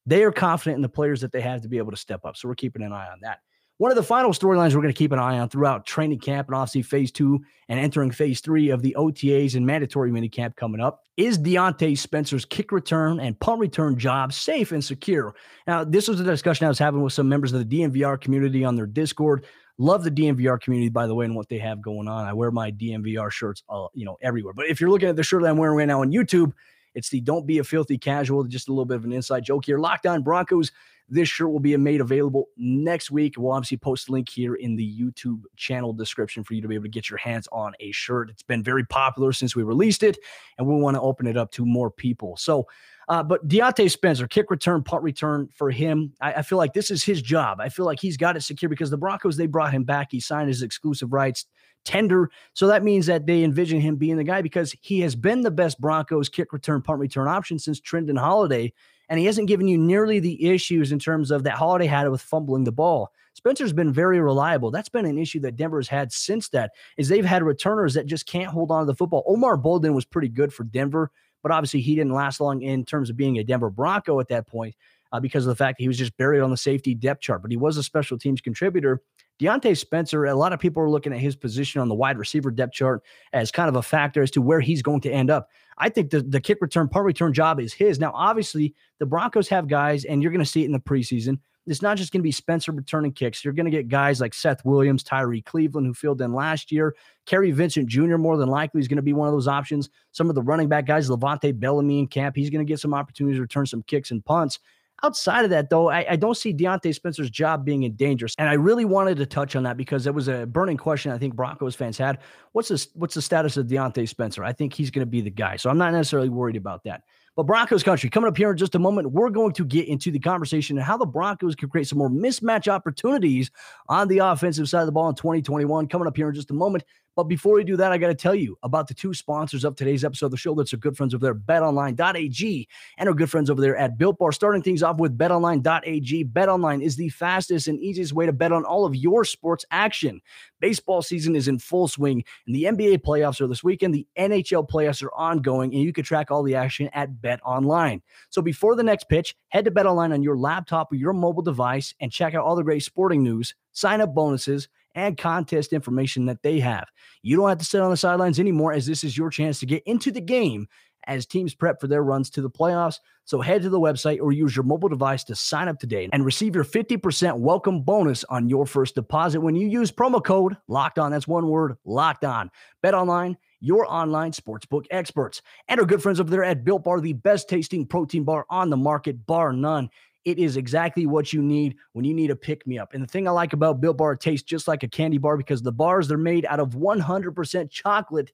they 0.09 0.23
are 0.23 0.31
confident 0.31 0.77
in 0.77 0.81
the 0.81 0.89
players 0.89 1.21
that 1.21 1.31
they 1.31 1.41
have 1.41 1.61
to 1.61 1.69
be 1.69 1.77
able 1.77 1.91
to 1.91 1.97
step 1.97 2.25
up. 2.25 2.35
So 2.35 2.47
we're 2.47 2.55
keeping 2.55 2.81
an 2.81 2.91
eye 2.91 3.07
on 3.11 3.19
that. 3.21 3.39
One 3.77 3.91
of 3.91 3.95
the 3.95 4.03
final 4.03 4.31
storylines 4.31 4.73
we're 4.73 4.81
going 4.81 4.93
to 4.93 4.97
keep 4.97 5.13
an 5.13 5.19
eye 5.19 5.39
on 5.39 5.47
throughout 5.47 5.85
training 5.85 6.19
camp 6.19 6.47
and 6.47 6.55
obviously 6.55 6.81
phase 6.81 7.11
two 7.11 7.39
and 7.69 7.79
entering 7.79 8.11
phase 8.11 8.41
three 8.41 8.71
of 8.71 8.81
the 8.81 8.93
OTAs 8.97 9.55
and 9.55 9.65
mandatory 9.65 10.11
minicamp 10.11 10.55
coming 10.57 10.81
up 10.81 11.03
is 11.15 11.37
Diontae 11.37 11.97
Spencer's 11.97 12.43
kick 12.43 12.71
return 12.71 13.19
and 13.19 13.39
punt 13.39 13.59
return 13.59 13.97
job 13.97 14.33
safe 14.33 14.71
and 14.71 14.83
secure? 14.83 15.35
Now, 15.67 15.83
this 15.83 16.07
was 16.07 16.19
a 16.19 16.23
discussion 16.25 16.65
I 16.65 16.69
was 16.69 16.79
having 16.79 17.01
with 17.01 17.13
some 17.13 17.29
members 17.29 17.53
of 17.53 17.69
the 17.69 17.79
DNVR 17.79 18.19
community 18.19 18.65
on 18.65 18.75
their 18.75 18.87
Discord. 18.87 19.45
Love 19.77 20.03
the 20.03 20.11
DNVR 20.11 20.59
community, 20.59 20.89
by 20.89 21.07
the 21.07 21.15
way, 21.15 21.23
and 21.23 21.35
what 21.35 21.47
they 21.47 21.59
have 21.59 21.81
going 21.81 22.07
on. 22.09 22.25
I 22.25 22.33
wear 22.33 22.51
my 22.51 22.71
DNVR 22.71 23.31
shirts, 23.31 23.63
uh, 23.69 23.87
you 23.93 24.05
know, 24.05 24.17
everywhere. 24.21 24.53
But 24.53 24.65
if 24.65 24.81
you're 24.81 24.89
looking 24.89 25.07
at 25.07 25.15
the 25.15 25.23
shirt 25.23 25.43
that 25.43 25.49
I'm 25.49 25.57
wearing 25.57 25.77
right 25.77 25.87
now 25.87 26.01
on 26.01 26.11
YouTube, 26.11 26.51
it's 26.95 27.09
the 27.09 27.21
"Don't 27.21 27.47
Be 27.47 27.59
a 27.59 27.63
Filthy 27.63 27.97
Casual." 27.97 28.43
Just 28.45 28.67
a 28.69 28.71
little 28.71 28.85
bit 28.85 28.97
of 28.97 29.05
an 29.05 29.13
inside 29.13 29.43
joke 29.43 29.65
here. 29.65 29.79
Locked 29.79 30.05
On 30.05 30.23
Broncos. 30.23 30.71
This 31.11 31.27
shirt 31.27 31.49
will 31.49 31.59
be 31.59 31.75
made 31.75 32.01
available 32.01 32.49
next 32.55 33.09
week. 33.09 33.33
We'll 33.35 33.51
obviously 33.51 33.77
post 33.77 34.09
a 34.09 34.11
link 34.11 34.29
here 34.29 34.53
in 34.53 34.75
the 34.75 35.01
YouTube 35.01 35.41
channel 35.55 35.91
description 35.91 36.43
for 36.43 36.53
you 36.53 36.61
to 36.61 36.67
be 36.67 36.75
able 36.75 36.83
to 36.83 36.89
get 36.89 37.09
your 37.09 37.17
hands 37.17 37.47
on 37.51 37.73
a 37.79 37.91
shirt. 37.91 38.29
It's 38.29 38.43
been 38.43 38.61
very 38.61 38.85
popular 38.85 39.33
since 39.33 39.55
we 39.55 39.63
released 39.63 40.03
it, 40.03 40.19
and 40.59 40.67
we 40.67 40.75
want 40.75 40.95
to 40.97 41.01
open 41.01 41.25
it 41.25 41.35
up 41.35 41.51
to 41.53 41.65
more 41.65 41.89
people. 41.89 42.37
So 42.37 42.67
uh, 43.09 43.23
but 43.23 43.47
Diontae 43.47 43.89
Spencer, 43.89 44.27
kick 44.27 44.51
return, 44.51 44.83
punt 44.83 45.01
return 45.01 45.49
for 45.51 45.71
him. 45.71 46.13
I, 46.21 46.33
I, 46.33 46.41
feel 46.43 46.59
like 46.59 46.73
this 46.73 46.91
is 46.91 47.03
his 47.03 47.23
job. 47.23 47.59
I 47.59 47.69
feel 47.69 47.85
like 47.85 47.99
he's 47.99 48.17
got 48.17 48.37
it 48.37 48.41
secure 48.41 48.69
because 48.69 48.91
the 48.91 48.97
Broncos, 48.97 49.35
they 49.35 49.47
brought 49.47 49.73
him 49.73 49.83
back. 49.83 50.09
He 50.11 50.19
signed 50.19 50.47
his 50.47 50.61
exclusive 50.61 51.11
rights 51.11 51.47
tender. 51.85 52.29
So 52.53 52.67
that 52.67 52.83
means 52.83 53.07
that 53.07 53.25
they 53.25 53.43
envision 53.43 53.81
him 53.81 53.95
being 53.95 54.17
the 54.17 54.23
guy 54.23 54.43
because 54.43 54.75
he 54.81 54.99
has 54.99 55.15
been 55.15 55.41
the 55.41 55.49
best 55.49 55.81
Broncos 55.81 56.29
kick 56.29 56.53
return, 56.53 56.83
punt 56.83 56.99
return 56.99 57.27
option 57.27 57.57
since 57.57 57.81
Trindon 57.81 58.19
Holliday. 58.19 58.73
And 59.09 59.19
he 59.19 59.25
hasn't 59.25 59.47
given 59.47 59.67
you 59.67 59.79
nearly 59.79 60.19
the 60.19 60.45
issues 60.47 60.91
in 60.91 60.99
terms 60.99 61.31
of 61.31 61.43
that 61.43 61.53
Holliday 61.53 61.87
had 61.87 62.07
with 62.09 62.21
fumbling 62.21 62.63
the 62.63 62.71
ball. 62.71 63.11
Spencer's 63.33 63.73
been 63.73 63.91
very 63.91 64.19
reliable. 64.19 64.69
That's 64.69 64.89
been 64.89 65.05
an 65.05 65.17
issue 65.17 65.39
that 65.39 65.55
Denver's 65.55 65.87
had 65.87 66.11
since 66.11 66.49
that 66.49 66.71
is 66.97 67.07
they've 67.07 67.25
had 67.25 67.41
returners 67.41 67.95
that 67.95 68.05
just 68.05 68.27
can't 68.27 68.51
hold 68.51 68.69
on 68.69 68.81
to 68.81 68.85
the 68.85 68.95
football. 68.95 69.23
Omar 69.25 69.57
Bolden 69.57 69.95
was 69.95 70.05
pretty 70.05 70.27
good 70.27 70.53
for 70.53 70.63
Denver 70.63 71.09
but 71.41 71.51
obviously, 71.51 71.81
he 71.81 71.95
didn't 71.95 72.13
last 72.13 72.39
long 72.39 72.61
in 72.61 72.85
terms 72.85 73.09
of 73.09 73.17
being 73.17 73.37
a 73.37 73.43
Denver 73.43 73.69
Bronco 73.69 74.19
at 74.19 74.27
that 74.29 74.47
point 74.47 74.75
uh, 75.11 75.19
because 75.19 75.45
of 75.45 75.49
the 75.49 75.55
fact 75.55 75.77
that 75.77 75.83
he 75.83 75.87
was 75.87 75.97
just 75.97 76.15
buried 76.17 76.41
on 76.41 76.51
the 76.51 76.57
safety 76.57 76.93
depth 76.93 77.21
chart. 77.21 77.41
But 77.41 77.51
he 77.51 77.57
was 77.57 77.77
a 77.77 77.83
special 77.83 78.17
teams 78.17 78.41
contributor. 78.41 79.01
Diontae 79.39 79.77
Spencer, 79.77 80.25
a 80.25 80.35
lot 80.35 80.51
of 80.51 80.59
people 80.59 80.83
are 80.83 80.89
looking 80.89 81.13
at 81.13 81.19
his 81.19 81.35
position 81.35 81.79
on 81.79 81.87
the 81.87 81.95
wide 81.95 82.17
receiver 82.17 82.51
depth 82.51 82.73
chart 82.73 83.03
as 83.31 83.51
kind 83.51 83.69
of 83.69 83.75
a 83.77 83.81
factor 83.81 84.21
as 84.21 84.31
to 84.31 84.41
where 84.41 84.59
he's 84.59 84.81
going 84.81 84.99
to 85.01 85.11
end 85.11 85.29
up. 85.29 85.47
I 85.77 85.87
think 85.87 86.09
the, 86.09 86.21
the 86.21 86.41
kick 86.41 86.57
return, 86.59 86.89
punt 86.89 87.05
return 87.05 87.31
job 87.31 87.59
is 87.59 87.73
his. 87.73 87.99
Now, 87.99 88.11
obviously, 88.13 88.75
the 88.99 89.05
Broncos 89.05 89.47
have 89.47 89.69
guys, 89.69 90.03
and 90.03 90.21
you're 90.21 90.31
going 90.33 90.43
to 90.43 90.49
see 90.49 90.63
it 90.63 90.65
in 90.65 90.73
the 90.73 90.79
preseason 90.79 91.39
it's 91.69 91.83
not 91.83 91.97
just 91.97 92.11
going 92.11 92.21
to 92.21 92.23
be 92.23 92.31
Spencer 92.31 92.71
returning 92.71 93.11
kicks. 93.11 93.45
You're 93.45 93.53
going 93.53 93.65
to 93.65 93.71
get 93.71 93.87
guys 93.87 94.19
like 94.19 94.33
Seth 94.33 94.65
Williams, 94.65 95.03
Tyrie 95.03 95.43
Cleveland, 95.43 95.85
who 95.85 95.93
filled 95.93 96.19
in 96.19 96.33
last 96.33 96.71
year. 96.71 96.95
Kary 97.27 97.51
Vincent 97.51 97.87
Jr., 97.87 98.17
more 98.17 98.37
than 98.37 98.49
likely, 98.49 98.81
is 98.81 98.87
going 98.87 98.97
to 98.97 99.03
be 99.03 99.13
one 99.13 99.27
of 99.27 99.33
those 99.33 99.47
options. 99.47 99.89
Some 100.11 100.29
of 100.29 100.35
the 100.35 100.41
running 100.41 100.67
back 100.67 100.87
guys, 100.87 101.09
LeVante 101.09 101.57
Bellamy 101.59 101.99
in 101.99 102.07
camp, 102.07 102.35
he's 102.35 102.49
going 102.49 102.65
to 102.65 102.69
get 102.69 102.79
some 102.79 102.95
opportunities 102.95 103.37
to 103.37 103.41
return 103.41 103.67
some 103.67 103.83
kicks 103.83 104.09
and 104.09 104.25
punts. 104.25 104.59
Outside 105.03 105.45
of 105.45 105.51
that, 105.51 105.69
though, 105.69 105.89
I, 105.89 106.05
I, 106.11 106.15
don't 106.15 106.35
see 106.35 106.53
Diontae 106.53 106.93
Spencer's 106.93 107.29
job 107.29 107.63
being 107.63 107.83
in 107.83 107.93
danger. 107.93 108.27
And 108.37 108.49
I 108.49 108.53
really 108.53 108.85
wanted 108.85 109.17
to 109.17 109.25
touch 109.25 109.55
on 109.55 109.63
that 109.63 109.77
because 109.77 110.07
it 110.07 110.13
was 110.13 110.27
a 110.27 110.45
burning 110.45 110.77
question 110.77 111.11
I 111.11 111.17
think 111.17 111.35
Broncos 111.35 111.75
fans 111.75 111.97
had. 111.97 112.19
What's 112.51 112.69
this, 112.69 112.89
what's 112.93 113.15
the 113.15 113.21
status 113.21 113.57
of 113.57 113.67
Diontae 113.67 114.07
Spencer? 114.07 114.43
I 114.43 114.53
think 114.53 114.73
he's 114.73 114.91
going 114.91 115.05
to 115.05 115.09
be 115.09 115.21
the 115.21 115.29
guy. 115.29 115.55
So 115.55 115.69
I'm 115.69 115.77
not 115.77 115.93
necessarily 115.93 116.29
worried 116.29 116.55
about 116.57 116.83
that. 116.83 117.03
But 117.35 117.45
Broncos 117.45 117.83
country, 117.83 118.09
coming 118.09 118.27
up 118.27 118.35
here 118.35 118.51
in 118.51 118.57
just 118.57 118.75
a 118.75 118.79
moment, 118.79 119.11
we're 119.11 119.29
going 119.29 119.53
to 119.53 119.63
get 119.63 119.87
into 119.87 120.11
the 120.11 120.19
conversation 120.19 120.77
and 120.77 120.85
how 120.85 120.97
the 120.97 121.05
Broncos 121.05 121.55
can 121.55 121.69
create 121.69 121.87
some 121.87 121.97
more 121.97 122.09
mismatch 122.09 122.67
opportunities 122.67 123.49
on 123.87 124.09
the 124.09 124.17
offensive 124.17 124.67
side 124.67 124.81
of 124.81 124.87
the 124.87 124.91
ball 124.91 125.07
in 125.07 125.15
2021. 125.15 125.87
Coming 125.87 126.07
up 126.07 126.17
here 126.17 126.27
in 126.27 126.35
just 126.35 126.51
a 126.51 126.53
moment. 126.53 126.83
But 127.19 127.27
before 127.27 127.55
we 127.55 127.65
do 127.65 127.75
that, 127.75 127.91
I 127.91 127.97
got 127.97 128.07
to 128.07 128.15
tell 128.15 128.33
you 128.33 128.57
about 128.63 128.87
the 128.87 128.93
two 128.93 129.13
sponsors 129.13 129.65
of 129.65 129.75
today's 129.75 130.05
episode 130.05 130.27
of 130.27 130.31
the 130.31 130.37
show. 130.37 130.55
That's 130.55 130.71
our 130.71 130.79
good 130.79 130.95
friends 130.95 131.13
over 131.13 131.21
there, 131.21 131.35
betonline.ag, 131.35 132.69
and 132.97 133.09
our 133.09 133.13
good 133.13 133.29
friends 133.29 133.49
over 133.49 133.59
there 133.59 133.75
at 133.75 133.97
Built 133.97 134.17
Bar. 134.17 134.31
Starting 134.31 134.61
things 134.61 134.81
off 134.81 134.99
with 134.99 135.17
betonline.ag. 135.17 136.23
BetOnline 136.23 136.81
is 136.81 136.95
the 136.95 137.09
fastest 137.09 137.67
and 137.67 137.77
easiest 137.77 138.13
way 138.13 138.25
to 138.25 138.31
bet 138.31 138.53
on 138.53 138.63
all 138.63 138.85
of 138.85 138.95
your 138.95 139.25
sports 139.25 139.65
action. 139.69 140.21
Baseball 140.61 141.01
season 141.01 141.35
is 141.35 141.49
in 141.49 141.59
full 141.59 141.89
swing, 141.89 142.23
and 142.47 142.55
the 142.55 142.63
NBA 142.63 142.99
playoffs 142.99 143.41
are 143.41 143.47
this 143.47 143.65
weekend. 143.65 143.93
The 143.93 144.07
NHL 144.17 144.69
playoffs 144.69 145.03
are 145.03 145.13
ongoing, 145.13 145.73
and 145.73 145.83
you 145.83 145.91
can 145.91 146.05
track 146.05 146.31
all 146.31 146.41
the 146.41 146.55
action 146.55 146.89
at 146.93 147.15
BetOnline. 147.15 148.01
So 148.29 148.41
before 148.41 148.77
the 148.77 148.83
next 148.83 149.09
pitch, 149.09 149.35
head 149.49 149.65
to 149.65 149.71
BetOnline 149.71 150.13
on 150.13 150.23
your 150.23 150.37
laptop 150.37 150.89
or 150.93 150.95
your 150.95 151.11
mobile 151.11 151.43
device 151.43 151.93
and 151.99 152.13
check 152.13 152.33
out 152.33 152.45
all 152.45 152.55
the 152.55 152.63
great 152.63 152.83
sporting 152.83 153.23
news, 153.23 153.55
sign 153.73 153.99
up 153.99 154.15
bonuses, 154.15 154.69
and 154.95 155.17
contest 155.17 155.73
information 155.73 156.25
that 156.25 156.43
they 156.43 156.59
have. 156.59 156.87
You 157.21 157.37
don't 157.37 157.49
have 157.49 157.57
to 157.59 157.65
sit 157.65 157.81
on 157.81 157.91
the 157.91 157.97
sidelines 157.97 158.39
anymore, 158.39 158.73
as 158.73 158.85
this 158.85 159.03
is 159.03 159.17
your 159.17 159.29
chance 159.29 159.59
to 159.59 159.65
get 159.65 159.83
into 159.85 160.11
the 160.11 160.21
game 160.21 160.67
as 161.07 161.25
teams 161.25 161.55
prep 161.55 161.79
for 161.79 161.87
their 161.87 162.03
runs 162.03 162.29
to 162.29 162.41
the 162.41 162.49
playoffs. 162.49 162.99
So 163.25 163.41
head 163.41 163.61
to 163.63 163.69
the 163.69 163.79
website 163.79 164.19
or 164.21 164.31
use 164.31 164.55
your 164.55 164.63
mobile 164.63 164.89
device 164.89 165.23
to 165.25 165.35
sign 165.35 165.67
up 165.67 165.79
today 165.79 166.09
and 166.11 166.25
receive 166.25 166.55
your 166.55 166.63
50% 166.63 167.39
welcome 167.39 167.81
bonus 167.81 168.23
on 168.25 168.49
your 168.49 168.65
first 168.65 168.95
deposit 168.95 169.41
when 169.41 169.55
you 169.55 169.67
use 169.67 169.91
promo 169.91 170.23
code 170.23 170.57
locked 170.67 170.99
on. 170.99 171.11
That's 171.11 171.27
one 171.27 171.47
word 171.47 171.77
locked 171.85 172.25
on. 172.25 172.51
Bet 172.81 172.93
online, 172.93 173.37
your 173.59 173.91
online 173.91 174.31
sportsbook 174.31 174.85
experts. 174.91 175.41
And 175.67 175.79
our 175.79 175.85
good 175.85 176.01
friends 176.01 176.19
over 176.19 176.29
there 176.29 176.43
at 176.43 176.63
Built 176.63 176.83
Bar, 176.83 177.01
the 177.01 177.13
best 177.13 177.49
tasting 177.49 177.85
protein 177.85 178.23
bar 178.23 178.45
on 178.49 178.69
the 178.69 178.77
market, 178.77 179.25
bar 179.25 179.51
none. 179.53 179.89
It 180.29 180.37
is 180.37 180.57
exactly 180.57 181.07
what 181.07 181.33
you 181.33 181.41
need 181.41 181.75
when 181.93 182.05
you 182.05 182.13
need 182.13 182.29
a 182.29 182.35
pick 182.35 182.67
me 182.67 182.77
up. 182.77 182.93
And 182.93 183.01
the 183.01 183.07
thing 183.07 183.27
I 183.27 183.31
like 183.31 183.53
about 183.53 183.81
Built 183.81 183.97
Bar, 183.97 184.15
tastes 184.15 184.47
just 184.47 184.67
like 184.67 184.83
a 184.83 184.87
candy 184.87 185.17
bar 185.17 185.37
because 185.37 185.63
the 185.63 185.71
bars 185.71 186.07
they're 186.07 186.19
made 186.19 186.45
out 186.45 186.59
of 186.59 186.75
100% 186.75 187.71
chocolate 187.71 188.31